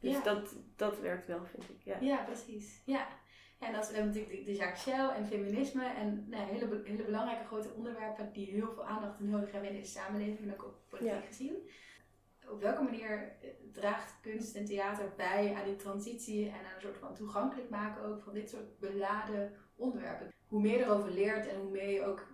Dus 0.00 0.22
dat, 0.22 0.54
dat 0.76 1.00
werkt 1.00 1.26
wel, 1.26 1.44
vind 1.44 1.70
ik. 1.70 1.82
Ja, 1.82 1.96
ja 2.00 2.24
precies. 2.24 2.82
Ja. 2.84 3.06
En 3.58 3.72
dat 3.72 3.90
is 3.90 3.96
natuurlijk 3.96 4.44
de 4.44 4.54
zaak 4.54 4.76
Shell 4.76 5.08
en 5.08 5.26
feminisme 5.26 5.84
en 5.84 6.26
nou, 6.28 6.42
hele, 6.42 6.80
hele 6.84 7.02
belangrijke 7.02 7.44
grote 7.44 7.72
onderwerpen 7.74 8.32
die 8.32 8.46
heel 8.46 8.72
veel 8.72 8.84
aandacht 8.84 9.20
nodig 9.20 9.52
hebben 9.52 9.70
in 9.70 9.76
deze 9.76 9.90
samenleving 9.90 10.38
en 10.38 10.52
ook 10.52 10.64
op 10.64 10.74
politiek 10.88 11.26
gezien. 11.26 11.68
Op 12.48 12.60
welke 12.60 12.82
manier 12.82 13.36
eh, 13.42 13.50
draagt 13.72 14.20
kunst 14.20 14.56
en 14.56 14.64
theater 14.64 15.12
bij 15.16 15.54
aan 15.54 15.64
die 15.64 15.76
transitie 15.76 16.48
en 16.48 16.54
aan 16.54 16.74
een 16.74 16.80
soort 16.80 16.98
van 16.98 17.14
toegankelijk 17.14 17.70
maken 17.70 18.04
ook 18.04 18.22
van 18.22 18.32
dit 18.32 18.50
soort 18.50 18.78
beladen 18.78 19.52
onderwerpen? 19.76 20.30
Hoe 20.50 20.60
meer 20.60 20.78
je 20.78 20.84
erover 20.84 21.10
leert 21.10 21.46
en 21.46 21.56
hoe 21.60 21.70
meer 21.70 21.88
je 21.88 22.04
ook 22.04 22.26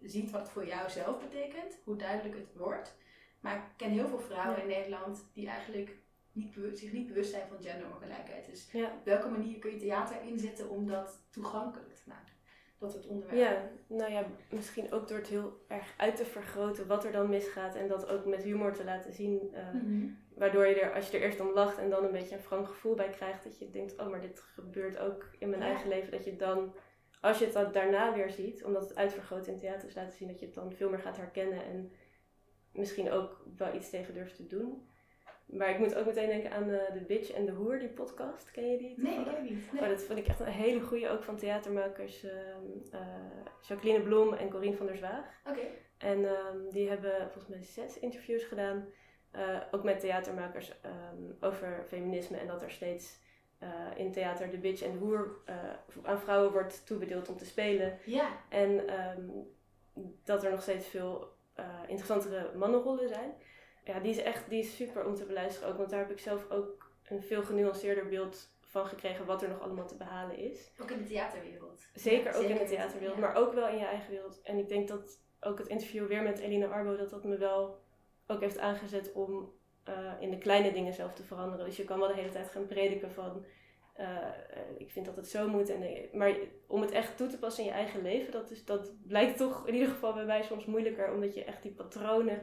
ziet 0.00 0.30
wat 0.30 0.40
het 0.40 0.50
voor 0.50 0.66
jou 0.66 0.90
zelf 0.90 1.20
betekent, 1.20 1.78
hoe 1.84 1.96
duidelijk 1.96 2.34
het 2.34 2.56
wordt. 2.56 2.96
Maar 3.40 3.56
ik 3.56 3.62
ken 3.76 3.90
heel 3.90 4.08
veel 4.08 4.20
vrouwen 4.20 4.60
in 4.60 4.68
Nederland 4.68 5.24
die 5.32 5.48
eigenlijk 5.48 5.96
niet 6.32 6.54
zich 6.72 6.92
niet 6.92 7.06
bewust 7.06 7.30
zijn 7.30 7.48
van 7.48 7.62
genderongelijkheid. 7.62 8.46
Dus 8.46 8.68
op 8.74 9.04
welke 9.04 9.28
manier 9.28 9.58
kun 9.58 9.70
je 9.70 9.76
theater 9.76 10.16
inzetten 10.22 10.70
om 10.70 10.86
dat 10.86 11.20
toegankelijk 11.30 11.94
te 11.94 12.02
maken? 12.08 12.32
Dat 12.78 12.92
het 12.92 13.06
onderwerp. 13.06 13.38
Ja, 13.38 13.70
nou 13.96 14.12
ja, 14.12 14.26
misschien 14.50 14.92
ook 14.92 15.08
door 15.08 15.18
het 15.18 15.26
heel 15.26 15.64
erg 15.68 15.94
uit 15.96 16.16
te 16.16 16.24
vergroten 16.24 16.86
wat 16.86 17.04
er 17.04 17.12
dan 17.12 17.28
misgaat 17.28 17.74
en 17.74 17.88
dat 17.88 18.08
ook 18.08 18.24
met 18.24 18.42
humor 18.42 18.72
te 18.72 18.84
laten 18.84 19.12
zien. 19.12 19.54
Uh, 19.54 20.10
Waardoor 20.34 20.66
je 20.66 20.80
er, 20.80 20.94
als 20.94 21.10
je 21.10 21.16
er 21.16 21.22
eerst 21.22 21.40
om 21.40 21.52
lacht 21.52 21.78
en 21.78 21.90
dan 21.90 22.04
een 22.04 22.12
beetje 22.12 22.34
een 22.34 22.42
frank 22.42 22.68
gevoel 22.68 22.94
bij 22.94 23.10
krijgt, 23.10 23.44
dat 23.44 23.58
je 23.58 23.70
denkt, 23.70 23.98
oh, 23.98 24.10
maar 24.10 24.20
dit 24.20 24.40
gebeurt 24.40 24.98
ook 24.98 25.26
in 25.38 25.48
mijn 25.48 25.62
eigen 25.62 25.88
leven, 25.88 26.10
dat 26.10 26.24
je 26.24 26.36
dan 26.36 26.74
als 27.22 27.38
je 27.38 27.50
het 27.52 27.74
daarna 27.74 28.14
weer 28.14 28.30
ziet, 28.30 28.64
omdat 28.64 28.82
het 28.82 28.96
uitvergroot 28.96 29.46
in 29.46 29.58
theaters 29.58 29.94
laten 29.94 30.16
zien, 30.16 30.28
dat 30.28 30.38
je 30.38 30.46
het 30.46 30.54
dan 30.54 30.72
veel 30.72 30.90
meer 30.90 30.98
gaat 30.98 31.16
herkennen 31.16 31.64
en 31.64 31.92
misschien 32.72 33.10
ook 33.10 33.44
wel 33.56 33.74
iets 33.74 33.90
tegen 33.90 34.14
durft 34.14 34.36
te 34.36 34.46
doen. 34.46 34.90
Maar 35.46 35.70
ik 35.70 35.78
moet 35.78 35.94
ook 35.94 36.06
meteen 36.06 36.28
denken 36.28 36.50
aan 36.50 36.66
de, 36.66 36.88
de 36.92 37.00
Bitch 37.00 37.30
en 37.30 37.46
de 37.46 37.52
Hoer, 37.52 37.78
die 37.78 37.88
podcast. 37.88 38.50
Ken 38.50 38.70
je 38.70 38.78
die? 38.78 38.94
Nee, 39.00 39.18
ik 39.18 39.42
niet. 39.42 39.72
Nee. 39.72 39.82
Oh, 39.82 39.88
dat 39.88 40.02
vond 40.02 40.18
ik 40.18 40.26
echt 40.26 40.40
een 40.40 40.46
hele 40.46 40.80
goede, 40.80 41.08
ook 41.08 41.22
van 41.22 41.36
theatermakers 41.36 42.24
uh, 42.24 42.30
Jacqueline 43.60 44.02
Blom 44.02 44.32
en 44.32 44.50
Corine 44.50 44.76
van 44.76 44.86
der 44.86 44.96
Zwaag. 44.96 45.24
Oké. 45.48 45.66
En 45.98 46.24
um, 46.24 46.70
die 46.70 46.88
hebben 46.88 47.30
volgens 47.30 47.46
mij 47.46 47.62
zes 47.62 47.98
interviews 47.98 48.44
gedaan, 48.44 48.88
uh, 49.36 49.60
ook 49.70 49.82
met 49.82 50.00
theatermakers, 50.00 50.72
um, 50.84 51.36
over 51.40 51.84
feminisme 51.88 52.36
en 52.36 52.46
dat 52.46 52.62
er 52.62 52.70
steeds 52.70 53.20
uh, 53.62 53.68
in 53.96 54.12
theater 54.12 54.50
de 54.50 54.58
bitch 54.58 54.82
en 54.82 54.92
de 54.92 54.98
hoer 54.98 55.36
uh, 55.46 55.54
aan 56.02 56.20
vrouwen 56.20 56.52
wordt 56.52 56.86
toebedeeld 56.86 57.28
om 57.28 57.36
te 57.36 57.44
spelen. 57.44 57.98
Ja. 58.04 58.28
En 58.48 59.00
um, 59.00 59.46
dat 60.24 60.44
er 60.44 60.50
nog 60.50 60.62
steeds 60.62 60.86
veel 60.86 61.36
uh, 61.58 61.66
interessantere 61.86 62.56
mannenrollen 62.56 63.08
zijn. 63.08 63.34
Ja, 63.84 64.00
die 64.00 64.10
is 64.10 64.22
echt 64.22 64.48
die 64.48 64.60
is 64.60 64.76
super 64.76 65.06
om 65.06 65.14
te 65.14 65.24
beluisteren 65.24 65.68
ook. 65.68 65.76
Want 65.76 65.90
daar 65.90 65.98
heb 65.98 66.10
ik 66.10 66.18
zelf 66.18 66.50
ook 66.50 66.90
een 67.08 67.22
veel 67.22 67.42
genuanceerder 67.42 68.08
beeld 68.08 68.50
van 68.60 68.86
gekregen 68.86 69.26
wat 69.26 69.42
er 69.42 69.48
nog 69.48 69.60
allemaal 69.60 69.86
te 69.86 69.96
behalen 69.96 70.36
is. 70.36 70.72
Ook 70.80 70.90
in 70.90 70.98
de 70.98 71.04
theaterwereld. 71.04 71.88
Zeker 71.94 72.34
ook 72.34 72.42
in 72.42 72.56
de 72.56 72.64
theaterwereld, 72.64 73.18
maar 73.18 73.34
ook 73.34 73.52
wel 73.52 73.68
in 73.68 73.78
je 73.78 73.84
eigen 73.84 74.10
wereld. 74.10 74.42
En 74.42 74.58
ik 74.58 74.68
denk 74.68 74.88
dat 74.88 75.20
ook 75.40 75.58
het 75.58 75.68
interview 75.68 76.06
weer 76.06 76.22
met 76.22 76.38
Elina 76.38 76.66
Arbo, 76.66 76.96
dat 76.96 77.10
dat 77.10 77.24
me 77.24 77.36
wel 77.36 77.78
ook 78.26 78.40
heeft 78.40 78.58
aangezet 78.58 79.12
om 79.12 79.52
uh, 79.88 79.94
in 80.20 80.30
de 80.30 80.38
kleine 80.38 80.72
dingen 80.72 80.92
zelf 80.92 81.12
te 81.12 81.24
veranderen. 81.24 81.66
Dus 81.66 81.76
je 81.76 81.84
kan 81.84 81.98
wel 81.98 82.08
de 82.08 82.14
hele 82.14 82.30
tijd 82.30 82.48
gaan 82.48 82.66
prediken 82.66 83.12
van 83.12 83.44
uh, 84.00 84.28
ik 84.76 84.90
vind 84.90 85.06
dat 85.06 85.16
het 85.16 85.28
zo 85.28 85.48
moet. 85.48 85.70
En, 85.70 86.08
maar 86.12 86.34
om 86.66 86.80
het 86.80 86.90
echt 86.90 87.16
toe 87.16 87.26
te 87.26 87.38
passen 87.38 87.64
in 87.64 87.70
je 87.70 87.76
eigen 87.76 88.02
leven, 88.02 88.32
dat, 88.32 88.50
is, 88.50 88.64
dat 88.64 88.92
blijkt 89.06 89.36
toch 89.36 89.66
in 89.66 89.74
ieder 89.74 89.88
geval 89.88 90.12
bij 90.14 90.24
mij 90.24 90.42
soms 90.42 90.64
moeilijker. 90.64 91.12
Omdat 91.12 91.34
je 91.34 91.44
echt 91.44 91.62
die 91.62 91.72
patronen, 91.72 92.42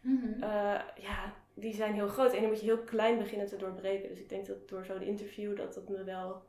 mm 0.00 0.34
uh, 0.40 0.80
ja, 0.96 1.34
die 1.54 1.74
zijn 1.74 1.94
heel 1.94 2.08
groot. 2.08 2.32
En 2.32 2.38
die 2.38 2.48
moet 2.48 2.60
je 2.60 2.66
heel 2.66 2.84
klein 2.84 3.18
beginnen 3.18 3.46
te 3.46 3.56
doorbreken. 3.56 4.08
Dus 4.08 4.20
ik 4.20 4.28
denk 4.28 4.46
dat 4.46 4.68
door 4.68 4.84
zo'n 4.84 5.02
interview 5.02 5.56
dat 5.56 5.74
dat 5.74 5.88
me 5.88 6.04
wel 6.04 6.42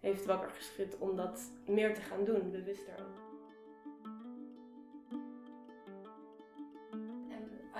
heeft 0.00 0.24
wakker 0.24 0.50
geschud 0.50 0.98
om 0.98 1.16
dat 1.16 1.40
meer 1.66 1.94
te 1.94 2.00
gaan 2.00 2.24
doen, 2.24 2.50
bewuster 2.50 2.94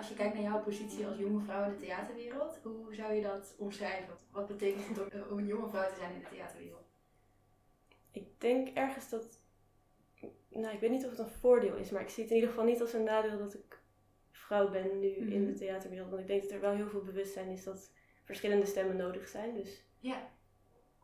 als 0.02 0.11
je 0.11 0.16
kijkt 0.16 0.35
naar 0.35 0.42
jouw 0.42 0.62
positie 0.62 1.06
als 1.06 1.18
jonge 1.18 1.40
vrouw 1.40 1.64
in 1.64 1.71
de 1.71 1.85
theaterwereld, 1.85 2.61
hoe 2.62 2.94
zou 2.94 3.12
je 3.12 3.23
dat 3.23 3.54
omschrijven? 3.59 4.14
Wat 4.30 4.47
betekent 4.47 4.97
het 4.97 5.28
om 5.30 5.38
een 5.38 5.47
jonge 5.47 5.68
vrouw 5.68 5.88
te 5.88 5.94
zijn 5.99 6.12
in 6.12 6.21
de 6.21 6.28
theaterwereld? 6.28 6.87
Ik 8.11 8.40
denk 8.40 8.68
ergens 8.76 9.09
dat, 9.09 9.40
nou, 10.49 10.75
ik 10.75 10.80
weet 10.80 10.90
niet 10.90 11.04
of 11.04 11.11
het 11.11 11.18
een 11.18 11.28
voordeel 11.28 11.76
is, 11.76 11.90
maar 11.90 12.02
ik 12.02 12.09
zie 12.09 12.23
het 12.23 12.32
in 12.32 12.38
ieder 12.38 12.50
geval 12.50 12.66
niet 12.66 12.80
als 12.80 12.92
een 12.92 13.04
nadeel 13.04 13.38
dat 13.38 13.54
ik 13.54 13.80
vrouw 14.30 14.71
ben 14.71 15.00
nu 15.00 15.09
in 15.09 15.44
de 15.44 15.50
mhm. 15.50 15.54
theaterwereld. 15.54 16.09
Want 16.09 16.21
ik 16.23 16.28
denk 16.28 16.42
dat 16.42 16.50
er 16.50 16.61
wel 16.61 16.75
heel 16.75 16.88
veel 16.88 17.04
bewustzijn 17.04 17.49
is 17.49 17.64
dat 17.64 17.92
verschillende 18.25 18.66
stemmen 18.66 18.97
nodig 18.97 19.28
zijn. 19.28 19.54
Dus. 19.54 19.85
Ja. 19.99 20.30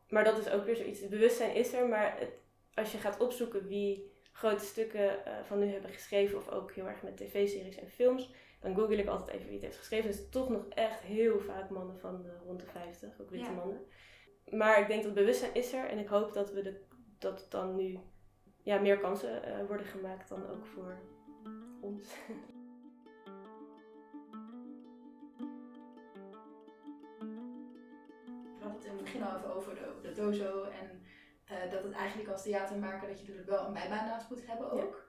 Maar 0.08 0.24
dat 0.24 0.38
is 0.38 0.50
ook 0.50 0.64
weer 0.64 0.76
zoiets. 0.76 1.00
Het 1.00 1.10
bewustzijn 1.10 1.54
is 1.54 1.72
er, 1.72 1.88
maar 1.88 2.18
het, 2.18 2.30
als 2.74 2.92
je 2.92 2.98
gaat 2.98 3.20
opzoeken 3.20 3.66
wie 3.66 4.12
grote 4.32 4.64
stukken 4.64 5.18
uh, 5.26 5.44
van 5.44 5.58
nu 5.58 5.66
hebben 5.66 5.90
geschreven, 5.90 6.38
of 6.38 6.48
ook 6.48 6.72
heel 6.72 6.88
erg 6.88 7.02
met 7.02 7.16
tv-series 7.16 7.76
en 7.76 7.88
films, 7.88 8.30
dan 8.60 8.74
google 8.74 8.96
ik 8.96 9.08
altijd 9.08 9.28
even 9.28 9.46
wie 9.46 9.54
het 9.54 9.64
heeft 9.64 9.78
geschreven. 9.78 10.10
Is 10.10 10.28
toch 10.28 10.48
nog 10.48 10.68
echt 10.68 11.00
heel 11.00 11.40
vaak 11.40 11.70
mannen 11.70 11.98
van 11.98 12.22
uh, 12.26 12.32
rond 12.44 12.60
de 12.60 12.66
50, 12.66 13.20
ook 13.20 13.30
witte 13.30 13.52
mannen. 13.52 13.80
Maar 14.50 14.80
ik 14.80 14.86
denk 14.86 15.02
dat 15.02 15.14
bewustzijn 15.14 15.54
is 15.54 15.72
er 15.72 15.88
en 15.88 15.98
ik 15.98 16.08
hoop 16.08 16.32
dat 16.32 16.52
we 16.52 16.62
de, 16.62 16.80
dat 17.18 17.46
dan 17.48 17.74
nu 17.74 17.98
ja, 18.62 18.80
meer 18.80 18.98
kansen 18.98 19.48
uh, 19.48 19.66
worden 19.66 19.86
gemaakt 19.86 20.28
dan 20.28 20.46
ook 20.46 20.66
voor 20.66 20.98
ons. 21.80 22.08
We 28.58 28.64
hadden 28.64 28.80
het 28.80 28.84
in 28.84 28.92
het 28.92 29.02
begin 29.02 29.22
al 29.22 29.36
even 29.36 29.54
over 29.54 29.74
de, 29.74 29.98
de 30.02 30.12
dozo 30.12 30.62
en 30.62 31.02
uh, 31.50 31.70
dat 31.70 31.82
het 31.82 31.92
eigenlijk 31.92 32.30
als 32.30 32.42
theatermaker 32.42 33.08
dat 33.08 33.18
je 33.18 33.24
natuurlijk 33.24 33.48
wel 33.48 33.66
een 33.66 33.72
bijbaan 33.72 34.06
naast 34.06 34.30
moet 34.30 34.46
hebben 34.46 34.70
ook. 34.70 35.07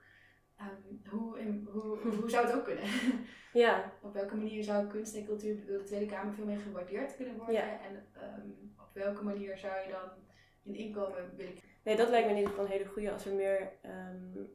Um, 0.62 1.02
hoe, 1.10 1.40
in, 1.40 1.68
hoe, 1.72 1.98
hoe 1.98 2.30
zou 2.30 2.46
het 2.46 2.56
ook 2.56 2.64
kunnen? 2.64 2.84
ja. 3.54 3.94
Op 4.02 4.14
welke 4.14 4.36
manier 4.36 4.64
zou 4.64 4.88
kunst 4.88 5.16
en 5.16 5.26
cultuur 5.26 5.66
door 5.66 5.78
de 5.78 5.84
Tweede 5.84 6.06
Kamer 6.06 6.34
veel 6.34 6.46
meer 6.46 6.60
gewaardeerd 6.60 7.16
kunnen 7.16 7.36
worden? 7.36 7.56
Ja. 7.56 7.80
En 7.82 7.96
um, 7.96 8.74
op 8.78 8.94
welke 8.94 9.24
manier 9.24 9.58
zou 9.58 9.74
je 9.86 9.92
dan 9.92 10.10
in 10.64 10.76
inkomen 10.76 11.36
willen 11.36 11.54
Nee, 11.84 11.96
dat 11.96 12.10
lijkt 12.10 12.26
me 12.26 12.32
in 12.32 12.38
ieder 12.38 12.52
geval 12.52 12.66
een 12.66 12.72
hele 12.72 12.90
goede 12.90 13.12
als 13.12 13.26
er 13.26 13.34
meer 13.34 13.72
um, 13.86 14.50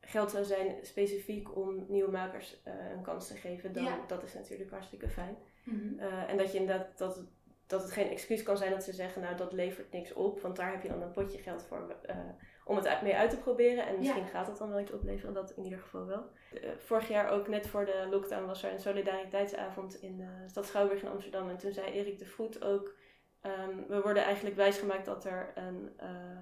geld 0.00 0.30
zou 0.30 0.44
zijn 0.44 0.76
specifiek 0.82 1.56
om 1.56 1.84
nieuwe 1.88 2.10
makers 2.10 2.62
uh, 2.66 2.90
een 2.90 3.02
kans 3.02 3.26
te 3.26 3.36
geven. 3.36 3.72
Dan, 3.72 3.88
Dat 4.06 4.22
is 4.22 4.34
natuurlijk 4.34 4.70
hartstikke 4.70 5.08
fijn. 5.08 5.36
Mm 5.64 5.98
uh, 5.98 6.30
en 6.30 6.36
dat 6.36 6.52
je 6.52 6.58
inderdaad 6.58 6.98
dat 6.98 7.24
dat 7.66 7.82
het 7.82 7.92
geen 7.92 8.10
excuus 8.10 8.42
kan 8.42 8.56
zijn 8.56 8.70
dat 8.70 8.84
ze 8.84 8.92
zeggen, 8.92 9.22
nou 9.22 9.36
dat 9.36 9.52
levert 9.52 9.92
niks 9.92 10.12
op, 10.12 10.40
want 10.40 10.56
daar 10.56 10.70
heb 10.70 10.82
je 10.82 10.88
dan 10.88 11.02
een 11.02 11.10
potje 11.10 11.38
geld 11.38 11.62
voor 11.62 11.96
uh, 12.08 12.16
om 12.64 12.76
het 12.76 13.02
mee 13.02 13.16
uit 13.16 13.30
te 13.30 13.38
proberen. 13.38 13.86
En 13.86 13.98
misschien 13.98 14.26
gaat 14.26 14.46
het 14.46 14.58
dan 14.58 14.70
wel 14.70 14.80
iets 14.80 14.92
opleveren, 14.92 15.34
dat 15.34 15.50
in 15.50 15.64
ieder 15.64 15.78
geval 15.78 16.06
wel. 16.06 16.30
Uh, 16.52 16.70
vorig 16.76 17.08
jaar 17.08 17.30
ook, 17.30 17.48
net 17.48 17.66
voor 17.66 17.84
de 17.84 18.06
lockdown, 18.10 18.46
was 18.46 18.62
er 18.62 18.72
een 18.72 18.80
solidariteitsavond 18.80 20.02
in 20.02 20.16
de 20.16 20.44
stad 20.46 20.66
Schouwburg 20.66 21.02
in 21.02 21.08
Amsterdam. 21.08 21.48
En 21.48 21.56
toen 21.56 21.72
zei 21.72 21.92
Erik 21.92 22.18
de 22.18 22.26
Vroet 22.26 22.64
ook, 22.64 22.94
um, 23.42 23.86
we 23.88 24.00
worden 24.02 24.24
eigenlijk 24.24 24.56
wijsgemaakt 24.56 25.04
dat 25.04 25.24
er 25.24 25.52
een 25.54 25.92
uh, 26.02 26.38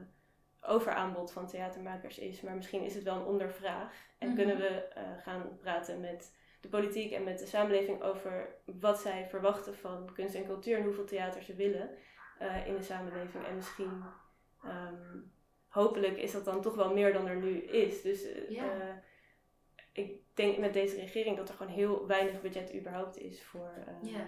overaanbod 0.60 1.32
van 1.32 1.46
theatermakers 1.46 2.18
is. 2.18 2.40
Maar 2.40 2.54
misschien 2.54 2.82
is 2.82 2.94
het 2.94 3.04
wel 3.04 3.16
een 3.16 3.26
ondervraag. 3.26 3.92
En 4.18 4.28
mhm. 4.28 4.36
kunnen 4.36 4.56
we 4.56 4.86
gaan 5.22 5.58
praten 5.60 6.00
met 6.00 6.36
de 6.60 6.68
politiek 6.68 7.12
en 7.12 7.24
met 7.24 7.38
de 7.38 7.46
samenleving 7.46 8.02
over 8.02 8.54
wat 8.64 9.00
zij 9.00 9.26
verwachten 9.28 9.76
van 9.76 10.10
kunst 10.14 10.34
en 10.34 10.46
cultuur 10.46 10.76
en 10.76 10.84
hoeveel 10.84 11.04
theater 11.04 11.42
ze 11.42 11.54
willen 11.54 11.90
in 12.66 12.76
de 12.76 12.82
samenleving. 12.82 13.46
En 13.46 13.54
misschien, 13.54 14.02
um, 14.64 15.32
hopelijk 15.68 16.16
is 16.16 16.32
dat 16.32 16.44
dan 16.44 16.62
toch 16.62 16.74
wel 16.74 16.92
meer 16.92 17.12
dan 17.12 17.26
er 17.26 17.36
nu 17.36 17.58
is. 17.58 18.02
Dus 18.02 18.24
uh, 18.24 18.62
ik 19.92 20.20
denk 20.34 20.58
met 20.58 20.72
deze 20.72 20.96
regering 20.96 21.36
dat 21.36 21.48
er 21.48 21.54
gewoon 21.54 21.72
heel 21.72 22.06
weinig 22.06 22.40
budget 22.40 22.74
überhaupt 22.74 23.18
is 23.18 23.42
voor 23.42 23.72
uh, 24.02 24.20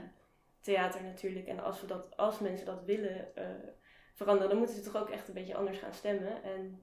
theater 0.61 1.02
natuurlijk. 1.02 1.47
En 1.47 1.61
als, 1.61 1.80
we 1.80 1.87
dat, 1.87 2.16
als 2.16 2.38
mensen 2.38 2.66
dat 2.66 2.85
willen 2.85 3.32
veranderen, 4.14 4.49
dan 4.49 4.59
moeten 4.59 4.76
ze 4.76 4.82
toch 4.82 5.02
ook 5.02 5.11
echt 5.11 5.28
een 5.28 5.35
beetje 5.35 5.56
anders 5.56 5.78
gaan 5.78 5.94
stemmen. 5.94 6.42
En 6.42 6.82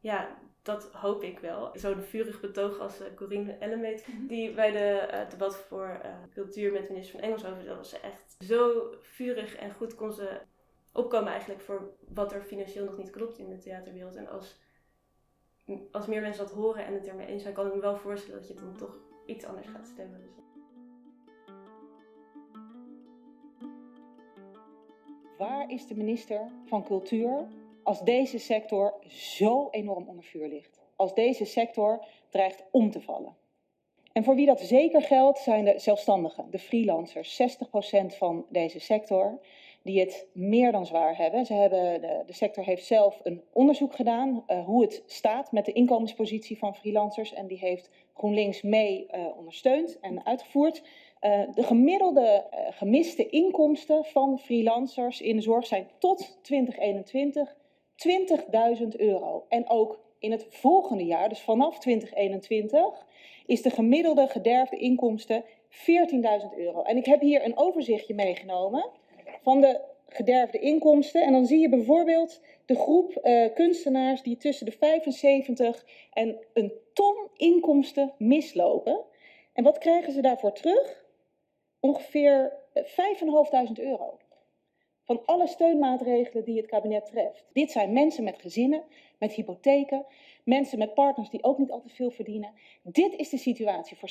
ja, 0.00 0.38
dat 0.62 0.92
hoop 0.92 1.22
ik 1.22 1.38
wel. 1.38 1.70
Zo'n 1.72 2.02
vurig 2.02 2.40
betoog 2.40 2.78
als 2.78 3.00
uh, 3.00 3.06
Corinne 3.16 3.52
Ellemeet, 3.52 4.06
mhm. 4.06 4.26
die 4.26 4.54
bij 4.54 4.70
de 4.70 5.08
uh, 5.12 5.30
debat 5.30 5.56
voor 5.56 6.00
uh, 6.04 6.14
cultuur 6.32 6.72
met 6.72 6.88
minister 6.88 7.18
van 7.18 7.28
Engels 7.28 7.44
over, 7.44 7.64
dat 7.64 7.76
was 7.76 7.88
ze 7.88 7.98
echt 7.98 8.36
zo 8.38 8.94
vurig 9.00 9.56
en 9.56 9.72
goed 9.72 9.94
kon 9.94 10.12
ze 10.12 10.40
opkomen 10.92 11.30
eigenlijk 11.30 11.60
voor 11.60 11.94
wat 12.08 12.32
er 12.32 12.42
financieel 12.42 12.84
nog 12.84 12.96
niet 12.96 13.10
klopt 13.10 13.38
in 13.38 13.48
de 13.48 13.58
theaterwereld. 13.58 14.16
En 14.16 14.28
als, 14.28 14.60
als 15.90 16.06
meer 16.06 16.20
mensen 16.20 16.44
dat 16.44 16.54
horen 16.54 16.84
en 16.84 16.94
het 16.94 17.06
ermee 17.06 17.26
eens 17.26 17.42
zijn, 17.42 17.54
kan 17.54 17.66
ik 17.66 17.74
me 17.74 17.80
wel 17.80 17.96
voorstellen 17.96 18.40
dat 18.40 18.48
je 18.48 18.54
dan 18.54 18.76
toch 18.76 18.96
iets 19.26 19.44
anders 19.44 19.66
gaat 19.66 19.86
stemmen. 19.86 20.20
Dus. 20.20 20.28
Waar 25.38 25.70
is 25.70 25.86
de 25.86 25.96
minister 25.96 26.50
van 26.64 26.84
Cultuur 26.84 27.46
als 27.82 28.02
deze 28.02 28.38
sector 28.38 28.94
zo 29.08 29.68
enorm 29.70 30.08
onder 30.08 30.24
vuur 30.24 30.48
ligt. 30.48 30.80
Als 30.96 31.14
deze 31.14 31.44
sector 31.44 32.04
dreigt 32.28 32.64
om 32.70 32.90
te 32.90 33.00
vallen. 33.00 33.36
En 34.12 34.24
voor 34.24 34.34
wie 34.34 34.46
dat 34.46 34.60
zeker 34.60 35.02
geldt 35.02 35.38
zijn 35.38 35.64
de 35.64 35.78
zelfstandigen, 35.78 36.50
de 36.50 36.58
freelancers, 36.58 37.42
60% 37.42 38.16
van 38.16 38.46
deze 38.48 38.80
sector, 38.80 39.40
die 39.82 40.00
het 40.00 40.26
meer 40.32 40.72
dan 40.72 40.86
zwaar 40.86 41.16
hebben. 41.16 41.46
Ze 41.46 41.54
hebben 41.54 42.00
de, 42.00 42.22
de 42.26 42.32
sector 42.32 42.64
heeft 42.64 42.84
zelf 42.84 43.20
een 43.22 43.42
onderzoek 43.52 43.94
gedaan 43.94 44.44
uh, 44.46 44.64
hoe 44.64 44.82
het 44.82 45.02
staat 45.06 45.52
met 45.52 45.64
de 45.64 45.72
inkomenspositie 45.72 46.58
van 46.58 46.74
freelancers 46.74 47.32
en 47.32 47.46
die 47.46 47.58
heeft 47.58 47.90
GroenLinks 48.14 48.62
mee 48.62 49.06
uh, 49.14 49.26
ondersteund 49.36 50.00
en 50.00 50.26
uitgevoerd. 50.26 50.82
De 51.54 51.62
gemiddelde 51.62 52.44
gemiste 52.70 53.28
inkomsten 53.28 54.04
van 54.04 54.38
freelancers 54.38 55.20
in 55.20 55.36
de 55.36 55.42
zorg 55.42 55.66
zijn 55.66 55.88
tot 55.98 56.38
2021 56.42 57.56
20.000 58.08 58.86
euro. 58.96 59.44
En 59.48 59.68
ook 59.70 60.00
in 60.18 60.30
het 60.30 60.46
volgende 60.48 61.04
jaar, 61.04 61.28
dus 61.28 61.40
vanaf 61.40 61.78
2021, 61.78 63.06
is 63.46 63.62
de 63.62 63.70
gemiddelde 63.70 64.26
gederfde 64.26 64.76
inkomsten 64.76 65.44
14.000 65.44 66.56
euro. 66.56 66.82
En 66.82 66.96
ik 66.96 67.04
heb 67.04 67.20
hier 67.20 67.44
een 67.44 67.58
overzichtje 67.58 68.14
meegenomen 68.14 68.90
van 69.42 69.60
de 69.60 69.80
gederfde 70.08 70.58
inkomsten. 70.58 71.22
En 71.22 71.32
dan 71.32 71.46
zie 71.46 71.58
je 71.58 71.68
bijvoorbeeld 71.68 72.40
de 72.64 72.74
groep 72.74 73.20
uh, 73.22 73.54
kunstenaars 73.54 74.22
die 74.22 74.36
tussen 74.36 74.66
de 74.66 74.72
75 74.72 75.84
en 76.12 76.38
een 76.52 76.72
ton 76.92 77.28
inkomsten 77.36 78.12
mislopen. 78.18 79.04
En 79.52 79.64
wat 79.64 79.78
krijgen 79.78 80.12
ze 80.12 80.20
daarvoor 80.20 80.52
terug? 80.52 81.04
Ongeveer 81.80 82.52
5.500 82.74 82.82
euro 83.74 84.18
van 85.10 85.26
alle 85.26 85.46
steunmaatregelen 85.46 86.44
die 86.44 86.56
het 86.56 86.66
kabinet 86.66 87.06
treft. 87.06 87.44
Dit 87.52 87.70
zijn 87.70 87.92
mensen 87.92 88.24
met 88.24 88.38
gezinnen, 88.38 88.82
met 89.18 89.32
hypotheken, 89.32 90.06
mensen 90.44 90.78
met 90.78 90.94
partners 90.94 91.30
die 91.30 91.42
ook 91.42 91.58
niet 91.58 91.70
altijd 91.70 91.92
veel 91.92 92.10
verdienen. 92.10 92.52
Dit 92.82 93.16
is 93.16 93.28
de 93.28 93.36
situatie 93.36 93.96
voor 93.96 94.10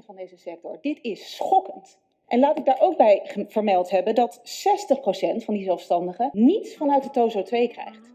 60% 0.00 0.04
van 0.04 0.16
deze 0.16 0.36
sector. 0.36 0.78
Dit 0.80 0.98
is 1.02 1.36
schokkend. 1.36 1.98
En 2.26 2.40
laat 2.40 2.58
ik 2.58 2.64
daar 2.64 2.80
ook 2.80 2.96
bij 2.96 3.46
vermeld 3.48 3.90
hebben 3.90 4.14
dat 4.14 4.40
60% 5.40 5.44
van 5.44 5.54
die 5.54 5.64
zelfstandigen 5.64 6.30
niets 6.32 6.76
vanuit 6.76 7.02
de 7.02 7.10
TOZO 7.10 7.42
2 7.42 7.68
krijgt. 7.68 8.12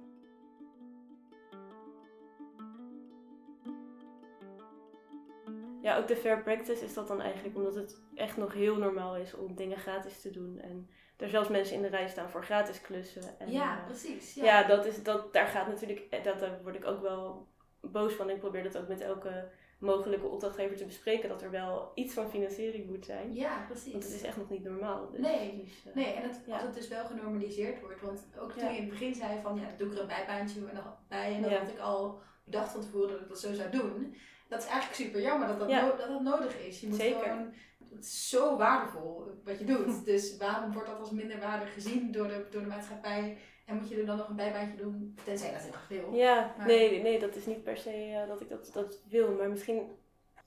Ja, 5.82 5.98
ook 5.98 6.08
de 6.08 6.16
fair 6.16 6.44
practice 6.44 6.84
is 6.84 6.94
dat 6.94 7.08
dan 7.08 7.22
eigenlijk 7.22 7.56
omdat 7.56 7.76
het 7.76 8.02
echt 8.16 8.38
nog 8.38 8.54
heel 8.54 8.76
normaal 8.76 9.16
is 9.16 9.36
om 9.36 9.56
dingen 9.56 9.78
gratis 9.78 10.22
te 10.22 10.30
doen. 10.30 10.60
En 10.60 10.90
er 11.18 11.30
zelfs 11.30 11.50
mensen 11.50 11.76
in 11.76 11.82
de 11.82 11.88
rij 11.88 12.08
staan 12.08 12.30
voor 12.30 12.44
gratis 12.44 12.82
klussen. 12.82 13.40
En, 13.40 13.52
ja, 13.52 13.78
eh, 13.78 13.86
precies. 13.86 14.34
Ja, 14.34 14.44
ja 14.44 14.64
dat 14.64 14.86
is, 14.86 15.04
dat, 15.04 15.34
daar 15.34 15.48
gaat 15.48 15.68
natuurlijk, 15.68 16.06
eh, 16.10 16.24
dat, 16.24 16.40
daar 16.40 16.60
word 16.64 16.76
ik 16.76 16.86
ook 16.86 17.02
wel 17.02 17.48
boos 17.82 18.14
van. 18.14 18.30
Ik 18.30 18.40
probeer 18.40 18.64
dat 18.64 18.78
ook 18.78 18.88
met 18.88 19.02
elke 19.02 19.50
mogelijke 19.78 20.28
opdrachtgever 20.28 20.78
te 20.78 20.86
bespreken, 20.86 21.30
dat 21.30 21.42
er 21.42 21.52
wel 21.52 21.92
iets 21.96 22.14
van 22.14 22.30
financiering 22.30 22.90
moet 22.90 23.06
zijn. 23.06 23.34
Ja, 23.34 23.66
precies. 23.68 23.92
Want 23.92 24.04
het 24.04 24.14
is 24.14 24.22
echt 24.22 24.38
nog 24.38 24.50
niet 24.50 24.64
normaal. 24.64 25.10
Dus, 25.12 25.20
nee, 25.20 25.64
dus, 25.64 25.86
uh, 25.88 25.96
nee 25.96 26.14
en 26.14 26.24
het, 26.30 26.42
als 26.48 26.62
het 26.62 26.74
dus 26.74 26.88
wel 26.88 27.06
genormaliseerd 27.06 27.82
wordt, 27.82 28.02
want 28.02 28.28
ook 28.40 28.52
toen 28.52 28.64
je 28.64 28.78
in 28.78 28.82
het 28.82 28.90
begin 28.90 29.16
zei 29.16 29.42
van, 29.42 29.56
ja, 29.56 29.74
doe 29.78 29.88
ik 29.88 29.94
er 29.94 30.02
een 30.02 30.08
bijbaantje 30.08 30.60
bij 31.08 31.36
en 31.36 31.42
dan 31.42 31.52
had 31.52 31.70
ik 31.70 31.80
al 31.80 32.20
bedacht 32.44 32.72
van 32.72 32.82
tevoren 32.82 33.10
dat 33.10 33.22
ik 33.22 33.28
dat 33.28 33.40
zo 33.40 33.54
zou 33.54 33.70
doen. 33.70 34.16
Dat 34.48 34.60
is 34.60 34.68
eigenlijk 34.68 34.96
super 34.96 35.22
jammer 35.22 35.48
dat 35.48 35.60
dat, 35.60 35.70
dat, 35.70 35.98
dat 35.98 36.22
nodig 36.22 36.60
is. 36.60 36.80
Je 36.80 36.88
moet 36.88 36.98
Zeker. 36.98 37.20
gewoon 37.20 37.54
het 37.96 38.06
is 38.06 38.30
zo 38.30 38.58
waardevol 38.58 39.32
wat 39.44 39.60
je 39.60 39.66
doet. 39.66 40.06
Dus 40.06 40.38
waarom 40.38 40.74
wordt 40.74 40.88
dat 40.90 41.00
als 41.00 41.12
minderwaardig 41.12 41.74
gezien 41.74 42.12
door 42.12 42.28
de, 42.28 42.46
door 42.52 42.62
de 42.62 42.68
maatschappij? 42.68 43.38
En 43.68 43.76
moet 43.76 43.90
je 43.90 44.00
er 44.00 44.06
dan 44.06 44.18
nog 44.18 44.30
een 44.30 44.36
bijbaantje 44.36 44.78
doen, 44.78 45.18
tenzij 45.24 45.52
dat 45.52 45.62
heel 45.62 45.72
veel. 45.88 46.14
Ja, 46.14 46.56
nee, 46.66 47.02
nee, 47.02 47.20
dat 47.20 47.36
is 47.36 47.46
niet 47.46 47.64
per 47.64 47.78
se 47.78 48.10
uh, 48.10 48.28
dat 48.28 48.42
ik 48.42 48.50
dat, 48.50 48.70
dat 48.74 49.02
wil. 49.08 49.32
Maar 49.32 49.50
misschien 49.50 49.98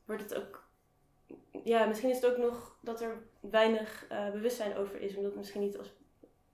wordt 0.04 0.22
het 0.22 0.34
ook... 0.34 0.68
Ja, 1.64 1.86
misschien 1.86 2.10
is 2.10 2.16
het 2.16 2.26
ook 2.26 2.36
nog 2.36 2.78
dat 2.80 3.00
er 3.00 3.22
weinig 3.40 4.06
uh, 4.12 4.30
bewustzijn 4.30 4.76
over 4.76 5.00
is. 5.00 5.16
Omdat 5.16 5.30
het 5.30 5.40
misschien 5.40 5.60
niet 5.60 5.78
als 5.78 5.92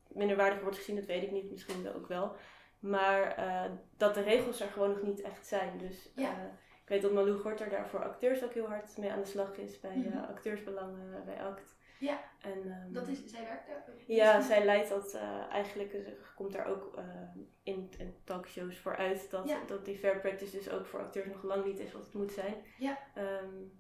minderwaardig 0.09 0.61
wordt 0.61 0.77
gezien, 0.77 0.97
dat 0.97 1.05
weet 1.05 1.23
ik 1.23 1.31
niet. 1.31 1.51
Misschien 1.51 1.95
ook 1.95 2.07
wel. 2.07 2.33
Maar 2.79 3.39
uh, 3.39 3.71
dat 3.97 4.15
de 4.15 4.23
regels 4.23 4.61
er 4.61 4.69
gewoon 4.69 4.91
nog 4.91 5.03
niet 5.03 5.21
echt 5.21 5.47
zijn. 5.47 5.79
Dus 5.79 6.11
ja. 6.15 6.31
Ik 6.83 6.93
weet 6.93 7.03
dat 7.03 7.13
Malou 7.13 7.39
Gorter 7.39 7.69
daar 7.69 7.89
voor 7.89 8.05
acteurs 8.05 8.45
ook 8.45 8.53
heel 8.53 8.67
hard 8.67 8.97
mee 8.97 9.11
aan 9.11 9.21
de 9.21 9.27
slag 9.27 9.57
is 9.57 9.81
bij 9.81 9.97
mm 9.97 10.25
acteursbelangen 10.29 11.23
bij 11.25 11.41
ACT. 11.41 11.76
Ja, 11.99 12.21
en, 12.41 12.59
um, 12.87 12.93
dat 12.93 13.09
is, 13.09 13.25
zij 13.27 13.45
werkt 13.45 13.67
daar? 13.67 13.85
Ja, 14.07 14.41
zij 14.41 14.65
leidt 14.65 14.89
dat 14.89 15.15
uh, 15.15 15.47
eigenlijk, 15.51 15.97
komt 16.35 16.53
daar 16.53 16.67
ook 16.67 16.99
uh, 16.99 17.05
in, 17.63 17.91
in 17.99 18.15
talkshows 18.25 18.79
voor 18.79 18.97
uit 18.97 19.31
dat, 19.31 19.57
dat 19.67 19.85
die 19.85 19.99
fair 19.99 20.21
practice 20.21 20.57
dus 20.57 20.71
ook 20.71 20.87
voor 20.87 21.01
acteurs 21.01 21.27
nog 21.27 21.43
lang 21.43 21.65
niet 21.65 21.79
is 21.79 21.93
wat 21.93 22.05
het 22.05 22.15
moet 22.15 22.33
zijn. 22.33 22.55
Ja. 22.79 22.99
Um, 23.19 23.73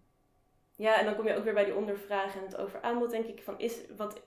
ja, 0.76 0.98
en 0.98 1.04
dan 1.04 1.16
kom 1.16 1.26
je 1.26 1.36
ook 1.36 1.44
weer 1.44 1.54
bij 1.54 1.64
die 1.64 1.74
ondervraag 1.74 2.36
en 2.36 2.42
het 2.42 2.56
over 2.56 2.80
aanbod, 2.80 3.10
denk 3.10 3.26
ik, 3.26 3.42
van 3.42 3.58
is 3.58 3.86
wat, 3.96 4.22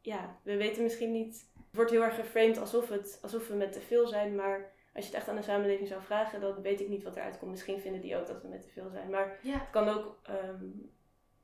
ja, 0.00 0.38
we 0.42 0.56
weten 0.56 0.82
misschien 0.82 1.12
niet, 1.12 1.50
het 1.54 1.76
wordt 1.76 1.90
heel 1.90 2.02
erg 2.02 2.14
geframed 2.14 2.58
alsof, 2.58 2.88
het, 2.88 3.18
alsof 3.22 3.48
we 3.48 3.54
met 3.54 3.72
te 3.72 3.80
veel 3.80 4.06
zijn, 4.06 4.34
maar 4.34 4.72
als 4.94 5.04
je 5.04 5.10
het 5.10 5.20
echt 5.20 5.28
aan 5.28 5.36
de 5.36 5.42
samenleving 5.42 5.88
zou 5.88 6.02
vragen, 6.02 6.40
dan 6.40 6.62
weet 6.62 6.80
ik 6.80 6.88
niet 6.88 7.02
wat 7.02 7.16
eruit 7.16 7.38
komt. 7.38 7.50
Misschien 7.50 7.80
vinden 7.80 8.00
die 8.00 8.16
ook 8.16 8.26
dat 8.26 8.42
we 8.42 8.48
met 8.48 8.62
te 8.62 8.68
veel 8.68 8.90
zijn, 8.90 9.10
maar 9.10 9.38
het 9.42 9.70
kan 9.70 9.88
ook 9.88 10.20
um, 10.30 10.92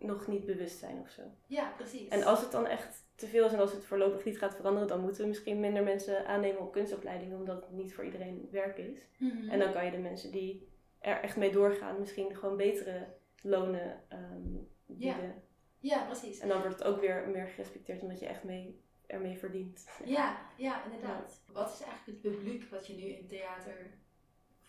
nog 0.05 0.27
niet 0.27 0.47
bewust 0.47 0.79
zijn 0.79 1.01
of 1.01 1.11
zo. 1.11 1.23
Ja, 1.47 1.73
precies. 1.77 2.09
En 2.09 2.23
als 2.23 2.41
het 2.41 2.51
dan 2.53 2.67
echt 2.67 3.05
te 3.15 3.27
veel 3.27 3.47
is 3.47 3.53
en 3.53 3.59
als 3.59 3.73
het 3.73 3.85
voorlopig 3.85 4.25
niet 4.25 4.39
gaat 4.39 4.57
veranderen, 4.57 4.89
dan 4.89 5.01
moeten 5.01 5.23
we 5.23 5.29
misschien 5.29 5.61
minder 5.61 5.83
mensen 5.83 6.27
aannemen 6.27 6.61
op 6.61 6.73
kunstopleidingen, 6.73 7.39
omdat 7.39 7.63
het 7.63 7.71
niet 7.71 7.95
voor 7.95 8.05
iedereen 8.05 8.49
werk 8.51 8.79
is. 8.79 9.09
Mm 9.19 9.49
En 9.49 9.59
dan 9.59 9.73
kan 9.73 9.85
je 9.85 9.91
de 9.91 9.99
mensen 9.99 10.31
die 10.31 10.69
er 10.99 11.21
echt 11.21 11.37
mee 11.37 11.53
doorgaan, 11.53 11.99
misschien 11.99 12.37
gewoon 12.37 12.57
betere 12.57 13.07
lonen 13.43 14.03
um, 14.13 14.69
bieden. 14.87 15.43
Ja. 15.79 15.97
ja, 15.97 16.05
precies. 16.05 16.39
En 16.39 16.49
dan 16.49 16.61
wordt 16.61 16.79
het 16.79 16.85
ook 16.85 17.01
weer 17.01 17.29
meer 17.29 17.47
gerespecteerd 17.47 18.03
omdat 18.03 18.21
je 18.21 18.27
echt 18.27 18.45
mee, 18.45 18.81
ermee 19.07 19.39
verdient. 19.39 19.89
Ja, 20.05 20.39
ja 20.57 20.85
inderdaad. 20.85 21.43
Wat 21.53 21.73
is 21.73 21.81
eigenlijk 21.81 22.23
het 22.23 22.33
publiek 22.33 22.71
wat 22.71 22.87
je 22.87 22.95
nu 22.95 23.03
in 23.03 23.27
theater 23.27 23.91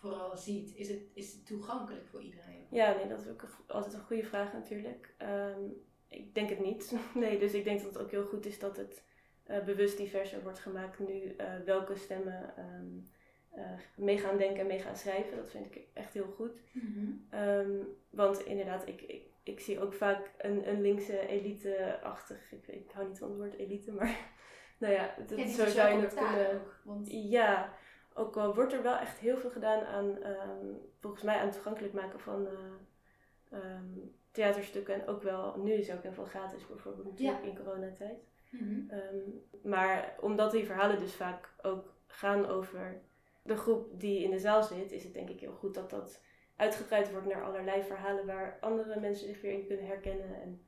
vooral 0.10 0.38
ziet? 0.38 0.76
Is 0.76 0.90
het, 0.90 1.02
is 1.14 1.34
het 1.34 1.46
toegankelijk 1.46 2.08
voor 2.08 2.22
iedereen? 2.22 2.68
Ja, 2.70 2.96
nee, 2.96 3.08
dat 3.08 3.20
is 3.20 3.28
ook 3.28 3.46
altijd 3.68 3.94
een 3.94 4.06
goede 4.06 4.24
vraag 4.24 4.54
natuurlijk. 4.54 5.16
Um, 5.22 5.84
ik 6.08 6.36
denk 6.36 6.50
het 6.50 6.60
niet. 6.60 6.94
Nee, 7.14 7.40
dus 7.40 7.54
ik 7.54 7.64
denk 7.64 7.82
dat 7.82 7.94
het 7.94 8.02
ook 8.02 8.12
heel 8.12 8.26
goed 8.26 8.46
is 8.46 8.60
dat 8.60 8.78
het 8.78 9.04
uh, 9.48 9.64
bewust 9.64 9.98
diverser 9.98 10.44
wordt 10.44 10.60
gemaakt 10.60 11.00
nu 11.00 11.36
uh, 11.38 11.60
welke 11.66 11.96
stemmen 11.96 12.54
um, 12.58 13.10
uh, 13.56 13.80
mee 13.96 14.18
gaan 14.18 14.38
denken 14.38 14.60
en 14.60 14.68
mee 14.68 14.80
gaan 14.80 14.96
schrijven. 14.96 15.38
Dat 15.38 15.50
vind 15.50 15.66
ik 15.66 15.88
echt 15.94 16.14
heel 16.14 16.34
goed. 16.36 16.62
Mm 16.72 16.94
-hmm. 16.94 17.88
want 18.10 18.46
inderdaad, 18.46 18.88
ik, 18.88 19.02
ik, 19.02 19.24
ik, 19.44 19.60
zie 19.60 19.80
ook 19.80 19.94
vaak 19.94 20.32
een, 20.38 20.70
een 20.70 20.82
linkse 20.82 21.28
elite-achtig. 21.28 22.52
Ik, 22.52 22.68
ik 22.68 22.92
hou 22.92 23.08
niet 23.08 23.18
van 23.18 23.30
het 23.30 23.38
woord 23.38 23.58
elite, 23.58 23.92
maar 23.92 24.18
nou 24.80 24.94
ja, 24.94 25.16
dat, 25.28 25.38
ja, 25.38 25.48
zo 25.48 25.66
zou 25.66 25.96
je 25.96 26.02
het 26.02 26.14
kunnen. 26.14 26.62
want... 26.84 27.08
Ja, 27.12 27.74
ook 28.18 28.38
al 28.38 28.56
wordt 28.56 28.74
er 28.74 28.84
wel 28.84 28.98
echt 28.98 29.18
heel 29.18 29.38
veel 29.38 29.50
gedaan 29.50 29.84
aan, 29.86 30.06
um, 30.06 30.82
volgens 31.00 31.24
mij, 31.24 31.38
aan 31.38 31.46
het 31.46 31.54
toegankelijk 31.54 31.94
maken 31.94 32.20
van 32.20 32.48
uh, 32.48 33.60
um, 33.60 34.16
theaterstukken. 34.32 34.94
En 34.94 35.08
ook 35.08 35.22
wel, 35.22 35.58
nu 35.58 35.72
is 35.74 35.92
ook 35.92 36.04
heel 36.04 36.14
veel 36.14 36.26
gratis 36.26 36.68
bijvoorbeeld, 36.68 37.20
ja. 37.20 37.42
in 37.42 37.56
coronatijd. 37.56 38.24
Mm 38.50 38.60
-hmm. 38.60 38.92
um, 38.92 39.44
maar 39.72 40.16
omdat 40.20 40.52
die 40.52 40.66
verhalen 40.66 41.00
dus 41.00 41.14
vaak 41.14 41.54
ook 41.62 41.94
gaan 42.08 42.46
over 42.46 43.02
de 43.42 43.56
groep 43.56 44.00
die 44.00 44.24
in 44.24 44.32
de 44.32 44.40
zaal 44.40 44.64
zit, 44.64 44.92
is 44.92 45.04
het 45.04 45.14
denk 45.14 45.30
ik 45.30 45.40
heel 45.40 45.56
goed 45.56 45.74
dat 45.74 45.90
dat 45.90 46.24
uitgebreid 46.56 47.12
wordt 47.12 47.28
naar 47.28 47.44
allerlei 47.44 47.84
verhalen 47.84 48.26
waar 48.26 48.58
andere 48.62 49.00
mensen 49.00 49.28
zich 49.28 49.42
weer 49.42 49.52
in 49.52 49.68
kunnen 49.68 49.86
herkennen. 49.86 50.42
En 50.42 50.66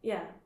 ja, 0.00 0.36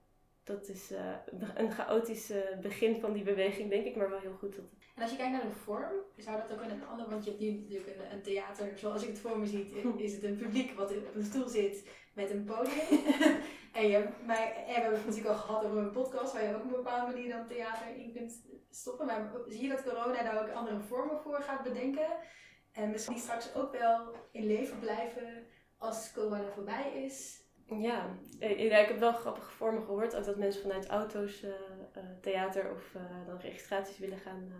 dat 0.43 0.69
is 0.69 0.93
uh, 0.93 1.17
een 1.55 1.71
chaotisch 1.71 2.33
begin 2.61 3.01
van 3.01 3.13
die 3.13 3.23
beweging, 3.23 3.71
denk 3.71 3.87
ik, 3.87 3.97
maar 3.97 4.11
wel 4.11 4.21
heel 4.21 4.37
goed. 4.39 4.57
Dat 4.57 4.65
en 4.95 5.03
als 5.03 5.11
je 5.11 5.17
kijkt 5.17 5.33
naar 5.33 5.43
de 5.43 5.51
vorm, 5.51 5.93
zou 6.17 6.37
dat 6.37 6.53
ook 6.53 6.65
in 6.65 6.71
een 6.71 6.87
ander, 6.87 7.09
want 7.09 7.25
je 7.25 7.31
hebt 7.31 7.43
nu 7.43 7.51
natuurlijk 7.51 7.87
een, 7.87 8.13
een 8.13 8.23
theater, 8.23 8.79
zoals 8.79 9.03
ik 9.03 9.09
het 9.09 9.19
voor 9.19 9.39
me 9.39 9.47
zie, 9.47 9.83
is 9.97 10.13
het 10.13 10.23
een 10.23 10.37
publiek 10.37 10.77
wat 10.77 10.97
op 10.97 11.15
een 11.15 11.25
stoel 11.25 11.49
zit 11.49 11.89
met 12.15 12.31
een 12.31 12.45
podium. 12.45 13.01
en, 13.79 13.89
je, 13.89 14.09
maar, 14.27 14.53
en 14.53 14.65
we 14.67 14.73
hebben 14.73 14.93
het 14.93 15.07
natuurlijk 15.07 15.35
al 15.35 15.41
gehad 15.41 15.65
over 15.65 15.79
een 15.79 15.91
podcast 15.91 16.33
waar 16.33 16.45
je 16.45 16.55
ook 16.55 16.65
op 16.65 16.65
een 16.65 16.71
bepaalde 16.71 17.13
manier 17.13 17.29
dan 17.29 17.47
theater 17.47 17.97
in 17.97 18.13
kunt 18.13 18.43
stoppen. 18.71 19.07
Maar 19.07 19.31
zie 19.49 19.63
je 19.63 19.69
dat 19.69 19.83
corona 19.83 20.23
daar 20.23 20.43
ook 20.43 20.55
andere 20.55 20.81
vormen 20.81 21.21
voor 21.21 21.43
gaat 21.43 21.63
bedenken? 21.63 22.09
En 22.73 22.91
misschien 22.91 23.19
straks 23.19 23.55
ook 23.55 23.73
wel 23.73 24.15
in 24.33 24.47
leven 24.47 24.79
blijven 24.79 25.47
als 25.77 26.13
corona 26.13 26.51
voorbij 26.55 27.03
is? 27.05 27.43
Ja, 27.67 28.19
ik, 28.39 28.71
heb 28.71 28.99
wel 28.99 29.13
grappige 29.13 29.51
vormen 29.51 29.83
gehoord. 29.83 30.17
Ook 30.17 30.25
dat 30.25 30.37
mensen 30.37 30.63
vanuit 30.63 30.87
auto's 30.87 31.43
uh, 31.43 31.53
theater 32.21 32.71
of 32.71 32.95
uh, 32.95 33.27
dan 33.27 33.39
registraties 33.39 33.99
willen 33.99 34.19
gaan 34.19 34.53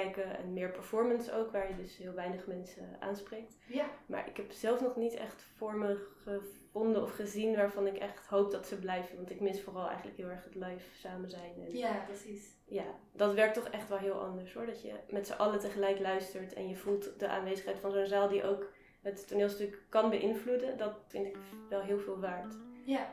kijken 0.00 0.36
en 0.36 0.52
meer 0.52 0.70
performance 0.70 1.32
ook, 1.32 1.50
waar 1.52 1.68
je 1.68 1.76
dus 1.76 1.96
heel 1.96 2.12
weinig 2.12 2.46
mensen 2.46 2.96
aanspreekt. 3.00 3.58
Ja. 3.66 3.86
Maar 4.06 4.28
ik 4.28 4.36
heb 4.36 4.52
zelf 4.52 4.80
nog 4.80 4.96
niet 4.96 5.14
echt 5.14 5.42
vormen 5.56 5.98
gevonden 6.24 7.02
of 7.02 7.14
gezien 7.14 7.56
waarvan 7.56 7.86
ik 7.86 7.96
echt 7.96 8.26
hoop 8.26 8.50
dat 8.50 8.66
ze 8.66 8.78
blijven. 8.78 9.16
Want 9.16 9.30
ik 9.30 9.40
mis 9.40 9.62
vooral 9.62 9.86
eigenlijk 9.86 10.16
heel 10.16 10.28
erg 10.28 10.44
het 10.44 10.54
live 10.54 10.96
samen 10.96 11.30
zijn. 11.30 11.52
En 11.66 11.76
ja, 11.76 12.04
precies. 12.06 12.56
Ja, 12.66 12.84
dat 13.12 13.34
werkt 13.34 13.54
toch 13.54 13.68
echt 13.68 13.88
wel 13.88 13.98
heel 13.98 14.20
anders 14.20 14.54
hoor. 14.54 14.66
Dat 14.66 14.82
je 14.82 14.92
met 15.08 15.26
z'n 15.26 15.32
allen 15.32 15.58
tegelijk 15.58 15.98
luistert 15.98 16.52
en 16.52 16.68
je 16.68 16.76
voelt 16.76 17.18
de 17.18 17.28
aanwezigheid 17.28 17.78
van 17.78 17.92
zo'n 17.92 18.06
zaal 18.06 18.28
die 18.28 18.44
ook 18.44 18.72
het 19.02 19.28
toneelstuk 19.28 19.82
kan 19.88 20.10
beïnvloeden. 20.10 20.76
Dat 20.76 20.96
vind 21.06 21.26
ik 21.26 21.36
wel 21.68 21.80
heel 21.80 21.98
veel 21.98 22.20
waard. 22.20 22.56
Ja, 22.84 23.08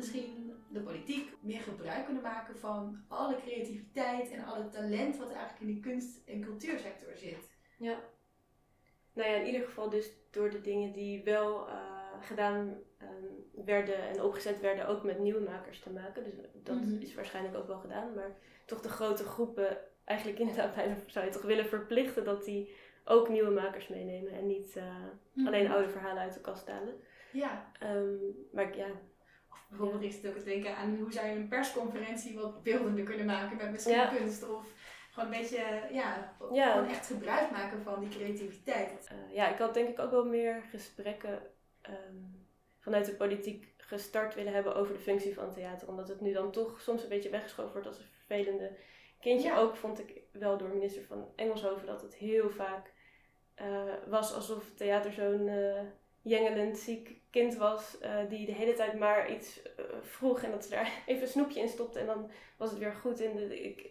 misschien 0.00 0.52
de 0.68 0.80
politiek 0.80 1.32
meer 1.40 1.60
gebruik 1.60 2.04
kunnen 2.04 2.22
maken 2.22 2.58
van 2.58 3.04
alle 3.08 3.36
creativiteit 3.36 4.30
en 4.30 4.44
alle 4.44 4.68
talent 4.68 5.16
wat 5.16 5.30
eigenlijk 5.30 5.60
in 5.60 5.66
die 5.66 5.80
kunst- 5.80 6.28
en 6.28 6.40
cultuursector 6.40 7.16
zit. 7.16 7.50
Ja. 7.78 7.98
Nou 9.12 9.30
ja, 9.30 9.36
in 9.36 9.46
ieder 9.46 9.62
geval 9.62 9.90
dus 9.90 10.10
door 10.30 10.50
de 10.50 10.60
dingen 10.60 10.92
die 10.92 11.24
wel 11.24 11.68
uh, 11.68 11.74
gedaan 12.20 12.78
um, 13.02 13.64
werden 13.64 14.08
en 14.08 14.22
opgezet 14.22 14.60
werden, 14.60 14.88
ook 14.88 15.02
met 15.02 15.18
nieuwe 15.18 15.40
makers 15.40 15.80
te 15.80 15.90
maken. 15.90 16.24
Dus 16.24 16.34
dat 16.62 16.76
mhm. 16.76 17.00
is 17.00 17.14
waarschijnlijk 17.14 17.56
ook 17.56 17.66
wel 17.66 17.78
gedaan. 17.78 18.14
Maar 18.14 18.36
toch 18.66 18.80
de 18.80 18.88
grote 18.88 19.24
groepen, 19.24 19.78
eigenlijk 20.04 20.38
inderdaad 20.38 20.74
bijna 20.76 20.96
zou 21.06 21.24
je 21.24 21.32
toch 21.32 21.42
willen 21.42 21.66
verplichten 21.66 22.24
dat 22.24 22.44
die 22.44 22.74
ook 23.04 23.28
nieuwe 23.28 23.50
makers 23.50 23.88
meenemen 23.88 24.32
en 24.32 24.46
niet 24.46 24.76
uh, 24.76 24.84
mm 25.32 25.46
alleen 25.46 25.70
oude 25.70 25.88
verhalen 25.88 26.22
uit 26.22 26.34
de 26.34 26.40
kast 26.40 26.68
halen. 26.68 26.94
Ja. 27.32 27.72
Um, 27.82 28.18
maar 28.52 28.76
ja, 28.76 28.86
Bijvoorbeeld 29.68 30.02
is 30.02 30.16
het 30.16 30.26
ook 30.26 30.38
te 30.38 30.44
denken 30.44 30.76
aan 30.76 30.96
hoe 30.96 31.12
zou 31.12 31.26
je 31.26 31.34
een 31.34 31.48
persconferentie 31.48 32.38
wat 32.38 32.62
beeldender 32.62 33.04
kunnen 33.04 33.26
maken 33.26 33.56
met 33.56 33.70
misschien 33.70 34.08
kunst 34.16 34.48
of 34.48 34.66
gewoon 35.10 35.32
een 35.32 35.40
beetje, 35.40 35.82
ja, 35.92 36.36
ja, 36.52 36.72
gewoon 36.72 36.88
echt 36.88 37.06
gebruik 37.06 37.50
maken 37.50 37.82
van 37.82 38.00
die 38.00 38.08
creativiteit. 38.08 39.10
Uh, 39.12 39.34
ja, 39.34 39.48
ik 39.48 39.58
had 39.58 39.74
denk 39.74 39.88
ik 39.88 39.98
ook 39.98 40.10
wel 40.10 40.24
meer 40.24 40.62
gesprekken 40.70 41.42
um, 41.88 42.46
vanuit 42.78 43.06
de 43.06 43.14
politiek 43.14 43.74
gestart 43.76 44.34
willen 44.34 44.52
hebben 44.52 44.74
over 44.74 44.94
de 44.94 45.00
functie 45.00 45.34
van 45.34 45.52
theater. 45.52 45.88
Omdat 45.88 46.08
het 46.08 46.20
nu 46.20 46.32
dan 46.32 46.50
toch 46.50 46.80
soms 46.80 47.02
een 47.02 47.08
beetje 47.08 47.30
weggeschoven 47.30 47.72
wordt 47.72 47.86
als 47.86 47.98
een 47.98 48.04
vervelende 48.04 48.76
kindje. 49.20 49.56
Ook 49.56 49.76
vond 49.76 49.98
ik 49.98 50.22
wel 50.32 50.58
door 50.58 50.68
minister 50.68 51.04
van 51.04 51.32
Engelshoven 51.36 51.86
dat 51.86 52.02
het 52.02 52.14
heel 52.14 52.50
vaak 52.50 52.92
uh, 53.62 53.92
was 54.06 54.34
alsof 54.34 54.70
theater 54.74 55.12
zo'n 55.12 55.46
uh, 55.46 55.80
jengelend 56.22 56.78
ziek 56.78 57.20
kind 57.30 57.56
was 57.56 57.98
uh, 58.02 58.28
die 58.28 58.46
de 58.46 58.52
hele 58.52 58.74
tijd 58.74 58.98
maar 58.98 59.32
iets 59.32 59.62
uh, 59.62 59.84
vroeg 60.02 60.42
en 60.42 60.50
dat 60.50 60.64
ze 60.64 60.70
daar 60.70 61.02
even 61.06 61.22
een 61.22 61.28
snoepje 61.28 61.60
in 61.60 61.68
stopte 61.68 61.98
en 61.98 62.06
dan 62.06 62.30
was 62.56 62.70
het 62.70 62.78
weer 62.78 62.92
goed. 62.92 63.20
En 63.20 63.36
de, 63.36 63.62
ik, 63.62 63.90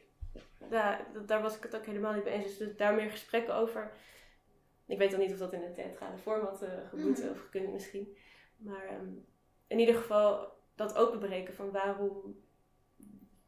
daar, 0.70 1.08
daar 1.26 1.42
was 1.42 1.58
ik 1.58 1.64
het 1.64 1.76
ook 1.76 1.86
helemaal 1.86 2.14
niet 2.14 2.24
mee 2.24 2.34
eens. 2.34 2.58
Dus 2.58 2.76
daar 2.76 2.96
meer 2.96 3.10
gesprekken 3.10 3.56
over. 3.56 3.92
Ik 4.86 4.98
weet 4.98 5.12
dan 5.12 5.20
niet 5.20 5.32
of 5.32 5.38
dat 5.38 5.54
in 5.54 5.64
een 5.64 5.74
theatrale 5.74 6.18
vorm 6.18 6.46
had 6.46 6.64
uh, 6.64 6.70
geboet 6.90 7.24
mm 7.24 7.30
of 7.30 7.40
gekund 7.40 7.72
misschien. 7.72 8.18
Maar 8.58 8.94
um, 8.94 9.26
in 9.68 9.80
ieder 9.80 9.96
geval 9.96 10.52
dat 10.76 10.96
openbreken 10.96 11.54
van 11.54 11.72
waarom, 11.72 12.40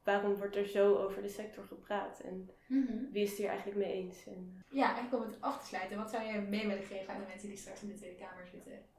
waarom 0.04 0.36
wordt 0.36 0.56
er 0.56 0.66
zo 0.66 0.96
over 0.96 1.22
de 1.22 1.30
sector 1.30 1.64
gepraat 1.64 2.20
en 2.20 2.50
mm 2.68 2.86
-hmm. 2.88 3.10
wie 3.12 3.24
is 3.24 3.30
het 3.30 3.38
hier 3.38 3.48
eigenlijk 3.48 3.78
mee 3.78 3.94
eens. 3.94 4.26
En, 4.28 4.64
ja, 4.70 4.94
eigenlijk 4.94 5.24
om 5.24 5.32
het 5.32 5.42
af 5.42 5.60
te 5.60 5.66
sluiten, 5.66 5.98
wat 5.98 6.10
zou 6.10 6.24
je 6.24 6.40
mee 6.40 6.68
willen 6.68 6.84
geven 6.84 7.14
aan 7.14 7.20
de 7.20 7.28
mensen 7.28 7.48
die 7.48 7.58
straks 7.58 7.82
in 7.82 7.88
de 7.88 7.96
Tweede 7.96 8.18
Kamer 8.18 8.48
zitten? 8.48 8.90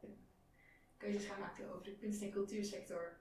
keuzes 1.03 1.27
gaan 1.27 1.41
maken 1.41 1.71
over 1.71 1.85
de 1.85 1.97
kunst- 1.97 2.23
en 2.23 2.31
cultuursector? 2.31 3.17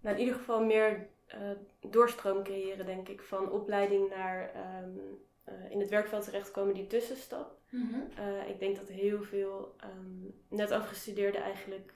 Nou, 0.00 0.14
in 0.14 0.20
ieder 0.22 0.38
geval 0.38 0.64
meer 0.64 1.08
uh, 1.34 1.50
doorstroom 1.90 2.42
creëren, 2.42 2.86
denk 2.86 3.08
ik, 3.08 3.22
van 3.22 3.50
opleiding 3.50 4.08
naar 4.08 4.50
um, 4.82 5.18
uh, 5.48 5.70
in 5.70 5.80
het 5.80 5.88
werkveld 5.88 6.24
terechtkomen, 6.24 6.74
die 6.74 6.86
tussenstap. 6.86 7.58
Mm 7.70 7.88
-hmm. 7.90 8.08
uh, 8.18 8.48
ik 8.48 8.58
denk 8.58 8.76
dat 8.76 8.88
heel 8.88 9.22
veel 9.22 9.76
um, 9.84 10.34
net 10.48 10.70
afgestudeerden 10.70 11.42
eigenlijk 11.42 11.94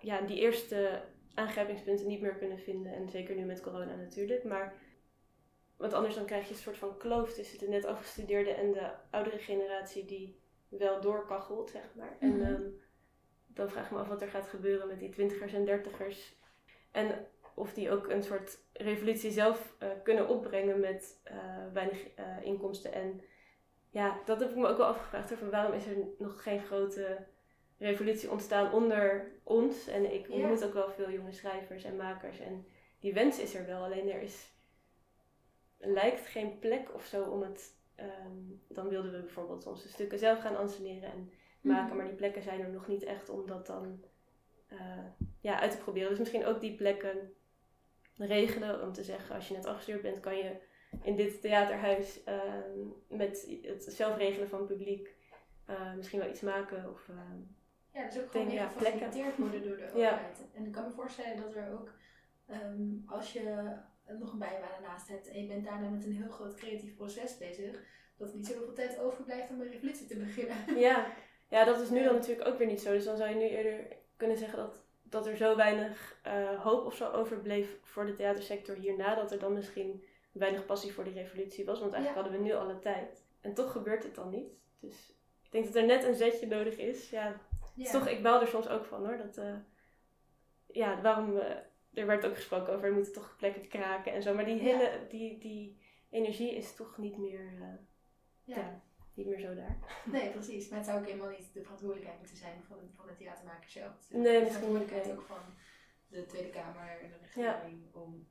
ja, 0.00 0.20
die 0.20 0.38
eerste 0.38 1.02
aangrijpingspunten 1.34 2.06
niet 2.06 2.20
meer 2.20 2.34
kunnen 2.34 2.58
vinden. 2.58 2.92
En 2.92 3.08
zeker 3.08 3.34
nu 3.34 3.44
met 3.44 3.60
corona 3.60 3.94
natuurlijk. 3.94 4.44
Maar 4.44 4.74
want 5.76 5.92
anders 5.92 6.14
dan 6.14 6.24
krijg 6.24 6.48
je 6.48 6.54
een 6.54 6.60
soort 6.60 6.76
van 6.76 6.96
kloof 6.96 7.32
tussen 7.32 7.58
de 7.58 7.68
net 7.68 7.84
afgestudeerden 7.84 8.56
en 8.56 8.72
de 8.72 8.90
oudere 9.10 9.38
generatie 9.38 10.04
die 10.04 10.40
wel 10.68 11.00
doorkachelt, 11.00 11.70
zeg 11.70 11.94
maar. 11.94 12.16
Mm 12.20 12.30
-hmm. 12.30 12.40
En 12.40 12.52
um, 12.52 12.80
dan 13.46 13.70
vraag 13.70 13.84
ik 13.84 13.90
me 13.90 13.98
af 13.98 14.08
wat 14.08 14.22
er 14.22 14.28
gaat 14.28 14.48
gebeuren 14.48 14.88
met 14.88 14.98
die 14.98 15.08
twintigers 15.08 15.52
en 15.52 15.64
dertigers. 15.64 16.38
En 16.90 17.26
of 17.54 17.72
die 17.72 17.90
ook 17.90 18.08
een 18.08 18.22
soort 18.22 18.58
revolutie 18.72 19.30
zelf 19.30 19.76
uh, 19.82 19.88
kunnen 20.02 20.28
opbrengen 20.28 20.80
met 20.80 21.20
uh, 21.24 21.72
weinig 21.72 22.18
uh, 22.18 22.44
inkomsten 22.44 22.92
en 22.92 23.20
ja, 23.90 24.20
dat 24.24 24.40
heb 24.40 24.50
ik 24.50 24.56
me 24.56 24.68
ook 24.68 24.76
wel 24.76 24.86
afgevraagd. 24.86 25.32
Van 25.32 25.50
waarom 25.50 25.72
is 25.72 25.86
er 25.86 25.96
nog 26.18 26.42
geen 26.42 26.60
grote 26.60 27.26
revolutie 27.80 28.30
ontstaan 28.30 28.72
onder 28.72 29.32
ons? 29.42 29.86
En 29.86 30.12
ik 30.12 30.30
ontmoet 30.30 30.64
ook 30.64 30.74
wel 30.74 30.90
veel 30.90 31.10
jonge 31.10 31.32
schrijvers 31.32 31.84
en 31.84 31.96
makers. 31.96 32.38
En 32.38 32.66
die 32.98 33.14
wens 33.14 33.38
is 33.38 33.54
er 33.54 33.66
wel, 33.66 33.84
alleen 33.84 34.10
er 34.10 34.22
is 34.22 34.52
lijkt 35.78 36.26
geen 36.26 36.58
plek 36.58 36.94
of 36.94 37.04
zo 37.04 37.22
om 37.22 37.42
het. 37.42 37.78
Ehm, 37.94 38.38
dan 38.68 38.88
wilden 38.88 39.12
we 39.12 39.20
bijvoorbeeld 39.20 39.66
onze 39.66 39.88
stukken 39.88 40.18
zelf 40.18 40.40
gaan 40.40 40.56
anseneren 40.56 41.12
en 41.12 41.32
maken, 41.60 41.86
mhm. 41.86 41.96
maar 41.96 42.06
die 42.06 42.14
plekken 42.14 42.42
zijn 42.42 42.60
er 42.60 42.70
nog 42.70 42.88
niet 42.88 43.02
echt 43.02 43.28
om 43.28 43.46
dat 43.46 43.66
dan 43.66 44.04
uh, 44.72 45.06
ja, 45.40 45.60
uit 45.60 45.70
te 45.70 45.78
proberen. 45.78 46.08
Dus 46.08 46.18
misschien 46.18 46.46
ook 46.46 46.60
die 46.60 46.76
plekken 46.76 47.34
regelen 48.16 48.82
om 48.82 48.92
te 48.92 49.04
zeggen: 49.04 49.34
als 49.34 49.48
je 49.48 49.54
net 49.54 49.66
afgestuurd 49.66 50.02
bent, 50.02 50.20
kan 50.20 50.36
je 50.36 50.56
in 51.02 51.16
dit 51.16 51.40
theaterhuis 51.40 52.24
ehm, 52.24 52.78
met 53.08 53.58
het 53.62 53.84
zelfregelen 53.88 54.48
van 54.48 54.58
het 54.58 54.68
publiek 54.68 55.14
uh, 55.68 55.94
misschien 55.94 56.18
wel 56.18 56.28
iets 56.28 56.40
maken. 56.40 56.90
Of, 56.90 57.08
ehm, 57.08 57.40
ja, 57.92 58.04
dus 58.04 58.18
ook 58.18 58.30
gewoon 58.30 58.46
meer 58.46 58.60
gefaciliteerd 58.60 59.36
worden 59.36 59.62
door 59.62 59.76
de 59.76 59.88
overheid. 59.88 60.44
En 60.54 60.66
ik 60.66 60.72
kan 60.72 60.84
me 60.84 60.90
voorstellen 60.90 61.36
dat 61.42 61.54
er 61.54 61.72
ook, 61.72 61.92
als 63.06 63.32
je 63.32 63.74
nog 64.18 64.32
een 64.32 64.38
bijbaan 64.38 64.82
naast 64.82 65.08
hebt 65.08 65.28
en 65.28 65.40
je 65.40 65.46
bent 65.46 65.64
daarna 65.64 65.88
met 65.88 66.04
een 66.04 66.12
heel 66.12 66.30
groot 66.30 66.54
creatief 66.54 66.96
proces 66.96 67.38
bezig, 67.38 67.82
dat 68.16 68.30
er 68.30 68.36
niet 68.36 68.46
zoveel 68.46 68.72
tijd 68.72 68.98
overblijft 68.98 69.50
om 69.50 69.60
een 69.60 69.70
revolutie 69.70 70.06
te 70.06 70.16
beginnen. 70.16 70.56
Ja. 70.86 71.12
ja, 71.48 71.64
dat 71.64 71.80
is 71.80 71.90
nu 71.90 72.04
dan 72.04 72.14
natuurlijk 72.14 72.48
ook 72.48 72.58
weer 72.58 72.66
niet 72.66 72.80
zo. 72.80 72.92
Dus 72.92 73.04
dan 73.04 73.16
zou 73.16 73.30
je 73.30 73.36
nu 73.36 73.48
eerder 73.48 73.96
kunnen 74.16 74.36
zeggen 74.36 74.58
dat, 74.58 74.82
dat 75.02 75.26
er 75.26 75.36
zo 75.36 75.56
weinig 75.56 76.20
uh, 76.26 76.62
hoop 76.62 76.84
of 76.84 76.96
zo 76.96 77.10
overbleef 77.10 77.78
voor 77.82 78.06
de 78.06 78.14
theatersector 78.14 78.76
hierna, 78.76 79.14
dat 79.14 79.32
er 79.32 79.38
dan 79.38 79.52
misschien 79.52 80.04
weinig 80.32 80.66
passie 80.66 80.92
voor 80.92 81.04
die 81.04 81.12
revolutie 81.12 81.64
was. 81.64 81.80
Want 81.80 81.92
eigenlijk 81.92 82.22
hadden 82.22 82.42
we 82.42 82.48
nu 82.48 82.54
alle 82.54 82.78
tijd. 82.78 83.24
En 83.40 83.54
toch 83.54 83.72
gebeurt 83.72 84.02
het 84.02 84.14
dan 84.14 84.30
niet. 84.30 84.52
Dus 84.80 85.14
ik 85.42 85.52
denk 85.52 85.64
dat 85.64 85.74
er 85.74 85.86
net 85.86 86.04
een 86.04 86.14
zetje 86.14 86.46
nodig 86.46 86.76
is. 86.76 87.10
Ja, 87.10 87.40
ja. 87.74 87.90
toch, 87.90 88.08
ik 88.08 88.22
baal 88.22 88.40
er 88.40 88.46
soms 88.46 88.68
ook 88.68 88.84
van 88.84 89.06
hoor. 89.06 89.16
Dat, 89.16 89.38
uh, 89.38 89.54
ja, 90.66 91.00
waarom 91.00 91.36
uh, 91.36 91.42
er 91.92 92.06
werd 92.06 92.26
ook 92.26 92.34
gesproken 92.34 92.72
over, 92.72 92.88
we 92.88 92.94
moeten 92.94 93.12
toch 93.12 93.36
plekken 93.36 93.68
kraken 93.68 94.12
en 94.12 94.22
zo. 94.22 94.34
Maar 94.34 94.44
die 94.44 94.60
hele, 94.60 95.06
die, 95.08 95.38
die 95.38 95.80
energie 96.10 96.54
is 96.54 96.74
toch 96.74 96.98
niet 96.98 97.18
meer, 97.18 97.52
uh, 97.52 97.66
ja. 98.44 98.82
niet 99.14 99.26
meer 99.26 99.40
zo 99.40 99.54
daar. 99.54 99.78
Nee, 100.04 100.30
precies. 100.30 100.68
Maar 100.68 100.78
het 100.78 100.86
zou 100.86 101.00
ook 101.00 101.06
helemaal 101.06 101.30
niet 101.30 101.52
de 101.52 101.62
verantwoordelijkheid 101.62 102.18
moeten 102.18 102.36
zijn 102.36 102.62
van, 102.68 102.78
van 102.96 103.06
de 103.06 103.14
theatermaker 103.14 103.70
zelf. 103.70 104.08
Het 104.08 104.18
nee, 104.18 104.40
de 104.40 104.46
verantwoordelijkheid 104.46 105.10
ook 105.10 105.22
van 105.22 105.42
de 106.08 106.26
Tweede 106.26 106.50
Kamer 106.50 106.98
en 107.02 107.08
de 107.08 107.16
regering 107.22 107.94
om 107.94 108.28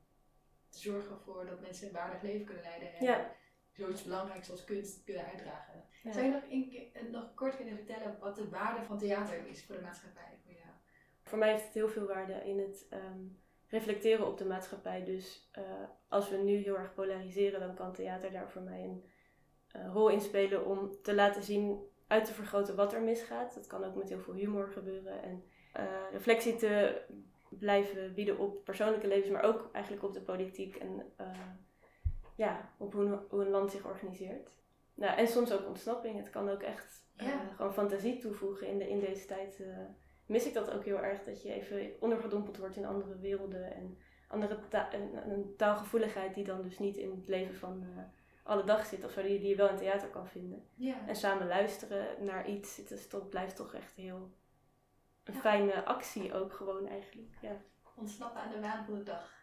te 0.68 0.78
zorgen 0.78 1.20
voor 1.20 1.46
dat 1.46 1.60
mensen 1.60 1.86
een 1.86 1.92
waardig 1.92 2.22
leven 2.22 2.44
kunnen 2.44 2.62
leiden. 2.62 2.94
En 2.94 3.04
ja. 3.04 3.34
zoiets 3.72 4.02
belangrijks 4.02 4.50
als 4.50 4.64
kunst 4.64 5.04
kunnen 5.04 5.24
uitdragen. 5.24 5.84
Zou 6.02 6.24
je 6.24 6.30
nog, 6.30 6.42
in, 6.42 7.10
nog 7.10 7.34
kort 7.34 7.56
kunnen 7.56 7.76
vertellen 7.76 8.16
wat 8.20 8.36
de 8.36 8.48
waarde 8.48 8.82
van 8.82 8.98
theater 8.98 9.46
is 9.46 9.64
voor 9.64 9.74
de 9.74 9.82
maatschappij? 9.82 10.38
Voor, 10.44 10.52
jou? 10.52 10.74
voor 11.22 11.38
mij 11.38 11.50
heeft 11.50 11.64
het 11.64 11.74
heel 11.74 11.88
veel 11.88 12.06
waarde 12.06 12.32
in 12.32 12.58
het 12.58 12.86
ehm, 12.90 13.20
reflecteren 13.66 14.26
op 14.26 14.38
de 14.38 14.44
maatschappij. 14.44 15.04
Dus 15.04 15.50
uh, 15.58 15.64
als 16.08 16.30
we 16.30 16.36
nu 16.36 16.56
heel 16.56 16.78
erg 16.78 16.94
polariseren, 16.94 17.60
dan 17.60 17.74
kan 17.74 17.92
theater 17.92 18.32
daar 18.32 18.50
voor 18.50 18.62
mij 18.62 18.82
een 18.82 19.04
uh, 19.76 19.92
rol 19.92 20.08
in 20.08 20.20
spelen 20.20 20.66
om 20.66 20.90
te 21.02 21.14
laten 21.14 21.42
zien, 21.42 21.88
uit 22.06 22.24
te 22.24 22.32
vergroten 22.32 22.76
wat 22.76 22.92
er 22.92 23.02
misgaat. 23.02 23.54
Dat 23.54 23.66
kan 23.66 23.84
ook 23.84 23.94
met 23.94 24.08
heel 24.08 24.20
veel 24.20 24.34
humor 24.34 24.68
gebeuren. 24.68 25.22
En 25.22 25.44
uh, 25.76 25.84
reflectie 26.12 26.56
te 26.56 27.02
blijven 27.48 28.14
bieden 28.14 28.38
op 28.38 28.64
persoonlijke 28.64 29.06
levens, 29.06 29.30
maar 29.30 29.42
ook 29.42 29.68
eigenlijk 29.72 30.04
op 30.04 30.12
de 30.12 30.22
politiek 30.22 30.76
en 30.76 31.12
ja, 32.36 32.74
op 32.78 32.92
hoe, 32.92 33.22
hoe, 33.28 33.44
een 33.44 33.50
land 33.50 33.70
zich 33.70 33.84
organiseert. 33.84 34.59
Nou, 35.00 35.18
en 35.18 35.26
soms 35.26 35.52
ook 35.52 35.66
ontsnapping. 35.66 36.16
Het 36.16 36.30
kan 36.30 36.48
ook 36.48 36.62
echt 36.62 37.08
gewoon 37.56 37.72
fantasie 37.72 38.18
toevoegen 38.18 38.66
in, 38.66 38.78
de, 38.78 38.88
in 38.88 39.00
deze 39.00 39.26
tijd 39.26 39.62
mis 40.26 40.46
ik 40.46 40.54
dat 40.54 40.70
ook 40.70 40.84
heel 40.84 41.02
erg. 41.02 41.22
Dat 41.22 41.42
je 41.42 41.52
even 41.52 41.92
ondergedompeld 42.00 42.56
wordt 42.56 42.76
in 42.76 42.84
andere 42.84 43.18
werelden 43.18 43.74
en 43.74 43.98
andere 44.28 44.58
een, 44.70 45.30
een, 45.30 45.54
taalgevoeligheid 45.56 46.34
die 46.34 46.44
dan 46.44 46.62
dus 46.62 46.78
niet 46.78 46.96
in 46.96 47.10
het 47.10 47.28
leven 47.28 47.54
van 47.54 47.82
uh, 47.82 48.02
alle 48.42 48.64
dag 48.64 48.86
zit 48.86 49.04
of 49.04 49.10
zo, 49.10 49.22
die, 49.22 49.38
die 49.38 49.48
je 49.48 49.56
wel 49.56 49.68
in 49.68 49.76
theater 49.76 50.08
kan 50.08 50.28
vinden. 50.28 50.66
Ja. 50.74 51.06
En 51.06 51.16
samen 51.16 51.46
luisteren 51.46 52.24
naar 52.24 52.48
iets, 52.48 52.76
het 52.76 52.90
is 52.90 53.08
toch, 53.08 53.28
blijft 53.28 53.56
toch 53.56 53.74
echt 53.74 53.94
heel 53.94 54.30
een 55.24 55.34
fijne 55.34 55.84
actie 55.84 56.34
ook 56.34 56.52
gewoon 56.52 56.86
eigenlijk. 56.86 57.36
Ja. 57.40 57.62
Ontsnappen 57.96 58.40
aan 58.40 58.50
de 58.50 58.60
waan 58.60 58.84
van 58.84 58.94
de 58.94 59.02
dag. 59.02 59.38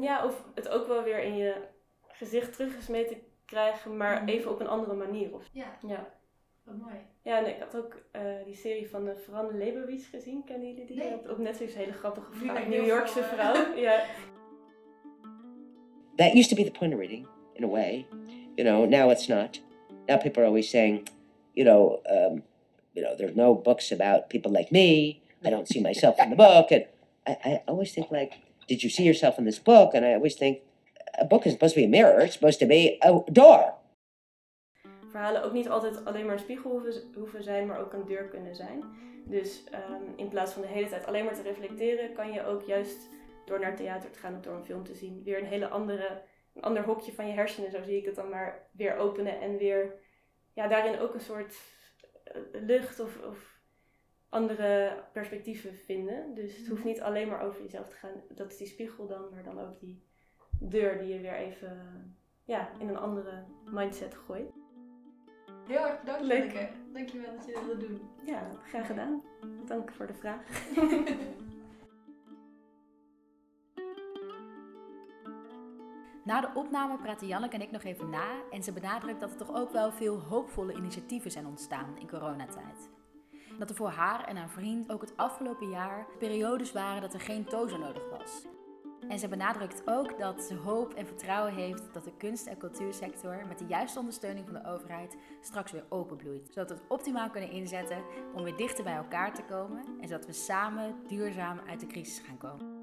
Ja, 0.00 0.24
of 0.24 0.44
het 0.54 0.68
ook 0.68 0.86
wel 0.86 1.02
weer 1.02 1.22
in 1.22 1.36
je 1.36 1.68
gezicht 2.08 2.52
teruggesmeten 2.52 3.16
krijgen, 3.48 3.96
maar 3.96 4.22
mhm. 4.22 4.28
even 4.28 4.50
op 4.50 4.60
een 4.60 4.68
andere 4.68 4.94
manier. 4.94 5.34
Of, 5.34 5.48
ja. 5.52 5.78
ja. 5.86 6.08
Wat 6.64 6.76
mooi. 6.76 6.96
Ja, 7.22 7.38
en 7.38 7.46
ik 7.46 7.58
had 7.58 7.76
ook 7.76 8.02
uh, 8.12 8.22
die 8.44 8.54
serie 8.54 8.90
van 8.90 9.04
de 9.04 9.16
Verande 9.16 9.54
Leibowitz 9.54 10.10
gezien. 10.10 10.44
Kennen 10.44 10.68
jullie 10.68 10.86
die? 10.86 10.96
Nee. 10.96 11.30
Op 11.30 11.38
Netflix 11.38 11.72
een 11.72 11.78
hele 11.78 11.92
grappige 11.92 12.32
vrouw. 12.32 12.68
New 12.68 12.86
Yorkse 12.86 13.22
vrouw. 13.22 13.76
ja. 13.76 14.04
That 16.16 16.34
used 16.34 16.48
to 16.48 16.56
be 16.56 16.64
the 16.64 16.78
point 16.78 16.92
of 16.92 16.98
reading, 16.98 17.26
in 17.54 17.64
a 17.64 17.68
way. 17.68 18.06
You 18.56 18.68
know, 18.68 18.88
now 18.88 19.10
it's 19.10 19.28
not. 19.28 19.60
Now 20.06 20.18
people 20.18 20.42
are 20.42 20.46
always 20.46 20.70
saying, 20.70 21.08
you 21.54 21.66
know, 21.66 22.00
um, 22.06 22.42
you 22.92 23.02
know, 23.04 23.16
there's 23.16 23.36
no 23.36 23.54
books 23.54 23.92
about 23.92 24.28
people 24.28 24.50
like 24.50 24.70
me. 24.70 25.20
I 25.44 25.50
don't 25.50 25.68
see 25.68 25.80
myself 25.80 26.16
in 26.18 26.30
the 26.30 26.36
book. 26.36 26.72
And 26.72 26.84
I, 27.26 27.36
I 27.44 27.62
always 27.68 27.92
think 27.92 28.10
like, 28.10 28.32
did 28.66 28.82
you 28.82 28.90
see 28.90 29.04
yourself 29.04 29.38
in 29.38 29.44
this 29.44 29.60
book? 29.60 29.94
And 29.94 30.04
I 30.04 30.14
always 30.14 30.34
think, 30.34 30.58
a 31.20 31.26
book 31.26 31.44
is 31.44 31.52
supposed 31.52 31.74
to 31.74 31.80
be 31.80 31.86
a 31.86 32.02
mirror. 32.02 32.24
It's 32.24 32.32
supposed 32.32 32.58
to 32.58 32.66
be 32.66 32.96
a 33.04 33.22
door. 33.32 33.76
verhalen 35.10 35.42
ook 35.42 35.52
niet 35.52 35.68
altijd 35.68 36.04
alleen 36.04 36.24
maar 36.24 36.34
een 36.34 36.40
spiegel 36.40 36.82
hoeven, 37.14 37.42
zijn, 37.42 37.66
maar 37.66 37.80
ook 37.80 37.92
een 37.92 38.06
deur 38.06 38.28
kunnen 38.28 38.54
zijn. 38.54 38.84
Dus 39.24 39.64
ehm, 39.64 40.02
in 40.16 40.28
plaats 40.28 40.52
van 40.52 40.62
de 40.62 40.68
hele 40.68 40.88
tijd 40.88 41.06
alleen 41.06 41.24
maar 41.24 41.34
te 41.34 41.42
reflecteren, 41.42 42.12
kan 42.12 42.32
je 42.32 42.44
ook 42.44 42.62
juist 42.62 43.08
door 43.44 43.60
naar 43.60 43.76
theater 43.76 44.10
te 44.10 44.18
gaan 44.18 44.36
of 44.36 44.40
door 44.40 44.54
een 44.54 44.64
film 44.64 44.84
te 44.84 44.94
zien, 44.94 45.22
weer 45.24 45.38
een 45.38 45.44
hele 45.44 45.68
andere, 45.68 46.22
een 46.54 46.62
ander 46.62 46.84
hokje 46.84 47.12
van 47.12 47.26
je 47.26 47.32
hersenen, 47.32 47.70
zo 47.70 47.82
zie 47.82 47.96
ik 47.96 48.04
het 48.04 48.14
dan 48.14 48.28
maar, 48.28 48.68
weer 48.72 48.96
openen 48.96 49.40
en 49.40 49.56
weer, 49.56 49.94
ja, 50.54 50.68
daarin 50.68 50.98
ook 50.98 51.14
een 51.14 51.20
soort 51.20 51.56
eh, 52.24 52.40
lucht 52.52 53.00
of, 53.00 53.24
of 53.24 53.60
andere 54.28 55.02
perspectieven 55.12 55.74
vinden. 55.74 56.34
Dus 56.34 56.56
het 56.56 56.66
hoeft 56.66 56.84
niet 56.84 57.00
alleen 57.00 57.28
maar 57.28 57.42
over 57.42 57.62
jezelf 57.62 57.88
te 57.88 57.96
gaan. 57.96 58.22
Dat 58.34 58.50
is 58.50 58.56
die 58.56 58.66
spiegel 58.66 59.06
dan, 59.06 59.28
maar 59.30 59.42
dan 59.42 59.60
ook 59.60 59.80
die 59.80 60.07
deur 60.58 60.98
die 60.98 61.14
je 61.14 61.20
weer 61.20 61.34
even 61.34 61.76
ja, 62.44 62.68
in 62.78 62.88
een 62.88 62.96
andere 62.96 63.44
mindset 63.70 64.14
gooit. 64.14 64.52
Heel 65.66 65.86
erg 65.86 66.00
bedankt, 66.00 66.22
Leuk. 66.22 66.70
Dankjewel 66.92 67.34
dat 67.36 67.46
je 67.46 67.52
dit 67.52 67.66
wilde 67.66 67.86
doen. 67.86 68.00
Ja, 68.24 68.50
graag 68.62 68.86
gedaan. 68.86 69.22
Dank 69.66 69.92
voor 69.92 70.06
de 70.06 70.14
vraag. 70.14 70.40
Na 76.28 76.40
de 76.40 76.50
opname 76.54 76.96
praten 76.96 77.26
Janneke 77.26 77.54
en 77.54 77.62
ik 77.62 77.70
nog 77.70 77.82
even 77.82 78.10
na 78.10 78.42
en 78.50 78.62
ze 78.62 78.72
benadrukt 78.72 79.20
dat 79.20 79.30
er 79.30 79.36
toch 79.36 79.54
ook 79.54 79.72
wel 79.72 79.92
veel 79.92 80.20
hoopvolle 80.20 80.74
initiatieven 80.74 81.30
zijn 81.30 81.46
ontstaan 81.46 81.98
in 81.98 82.08
coronatijd. 82.08 82.90
Dat 83.58 83.70
er 83.70 83.76
voor 83.76 83.88
haar 83.88 84.24
en 84.24 84.36
haar 84.36 84.50
vriend 84.50 84.92
ook 84.92 85.00
het 85.00 85.16
afgelopen 85.16 85.68
jaar 85.68 86.06
periodes 86.18 86.72
waren 86.72 87.00
dat 87.00 87.14
er 87.14 87.20
geen 87.20 87.44
tozer 87.44 87.78
nodig 87.78 88.10
was. 88.10 88.46
En 89.08 89.18
ze 89.18 89.28
benadrukt 89.28 89.82
ook 89.84 90.18
dat 90.18 90.42
ze 90.42 90.54
hoop 90.54 90.94
en 90.94 91.06
vertrouwen 91.06 91.54
heeft 91.54 91.92
dat 91.92 92.04
de 92.04 92.16
kunst- 92.16 92.46
en 92.46 92.58
cultuursector 92.58 93.46
met 93.48 93.58
de 93.58 93.66
juiste 93.66 93.98
ondersteuning 93.98 94.46
van 94.46 94.62
de 94.62 94.68
overheid 94.68 95.16
straks 95.40 95.72
weer 95.72 95.84
openbloeit. 95.88 96.48
Zodat 96.52 96.68
we 96.68 96.74
het 96.74 96.84
optimaal 96.88 97.30
kunnen 97.30 97.50
inzetten 97.50 98.02
om 98.34 98.42
weer 98.42 98.56
dichter 98.56 98.84
bij 98.84 98.94
elkaar 98.94 99.34
te 99.34 99.42
komen 99.42 99.84
en 100.00 100.08
zodat 100.08 100.26
we 100.26 100.32
samen 100.32 100.96
duurzaam 101.06 101.60
uit 101.68 101.80
de 101.80 101.86
crisis 101.86 102.18
gaan 102.18 102.38
komen. 102.38 102.76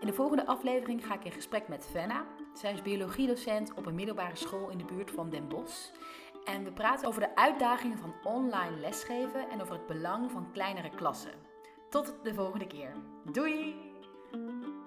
In 0.00 0.06
de 0.06 0.12
volgende 0.12 0.46
aflevering 0.46 1.06
ga 1.06 1.14
ik 1.14 1.24
in 1.24 1.32
gesprek 1.32 1.68
met 1.68 1.86
Fenna. 1.90 2.24
Zij 2.54 2.72
is 2.72 2.82
biologiedocent 2.82 3.74
op 3.74 3.86
een 3.86 3.94
middelbare 3.94 4.36
school 4.36 4.68
in 4.68 4.78
de 4.78 4.84
buurt 4.84 5.10
van 5.10 5.30
Den 5.30 5.48
Bosch. 5.48 5.90
En 6.44 6.64
we 6.64 6.72
praten 6.72 7.08
over 7.08 7.20
de 7.20 7.36
uitdagingen 7.36 7.98
van 7.98 8.14
online 8.24 8.76
lesgeven 8.76 9.48
en 9.50 9.60
over 9.60 9.74
het 9.74 9.86
belang 9.86 10.30
van 10.30 10.52
kleinere 10.52 10.90
klassen. 10.90 11.32
Tot 11.88 12.14
de 12.22 12.34
volgende 12.34 12.66
keer. 12.66 12.92
Doei! 13.32 13.89
Thank 14.32 14.42
you. 14.62 14.79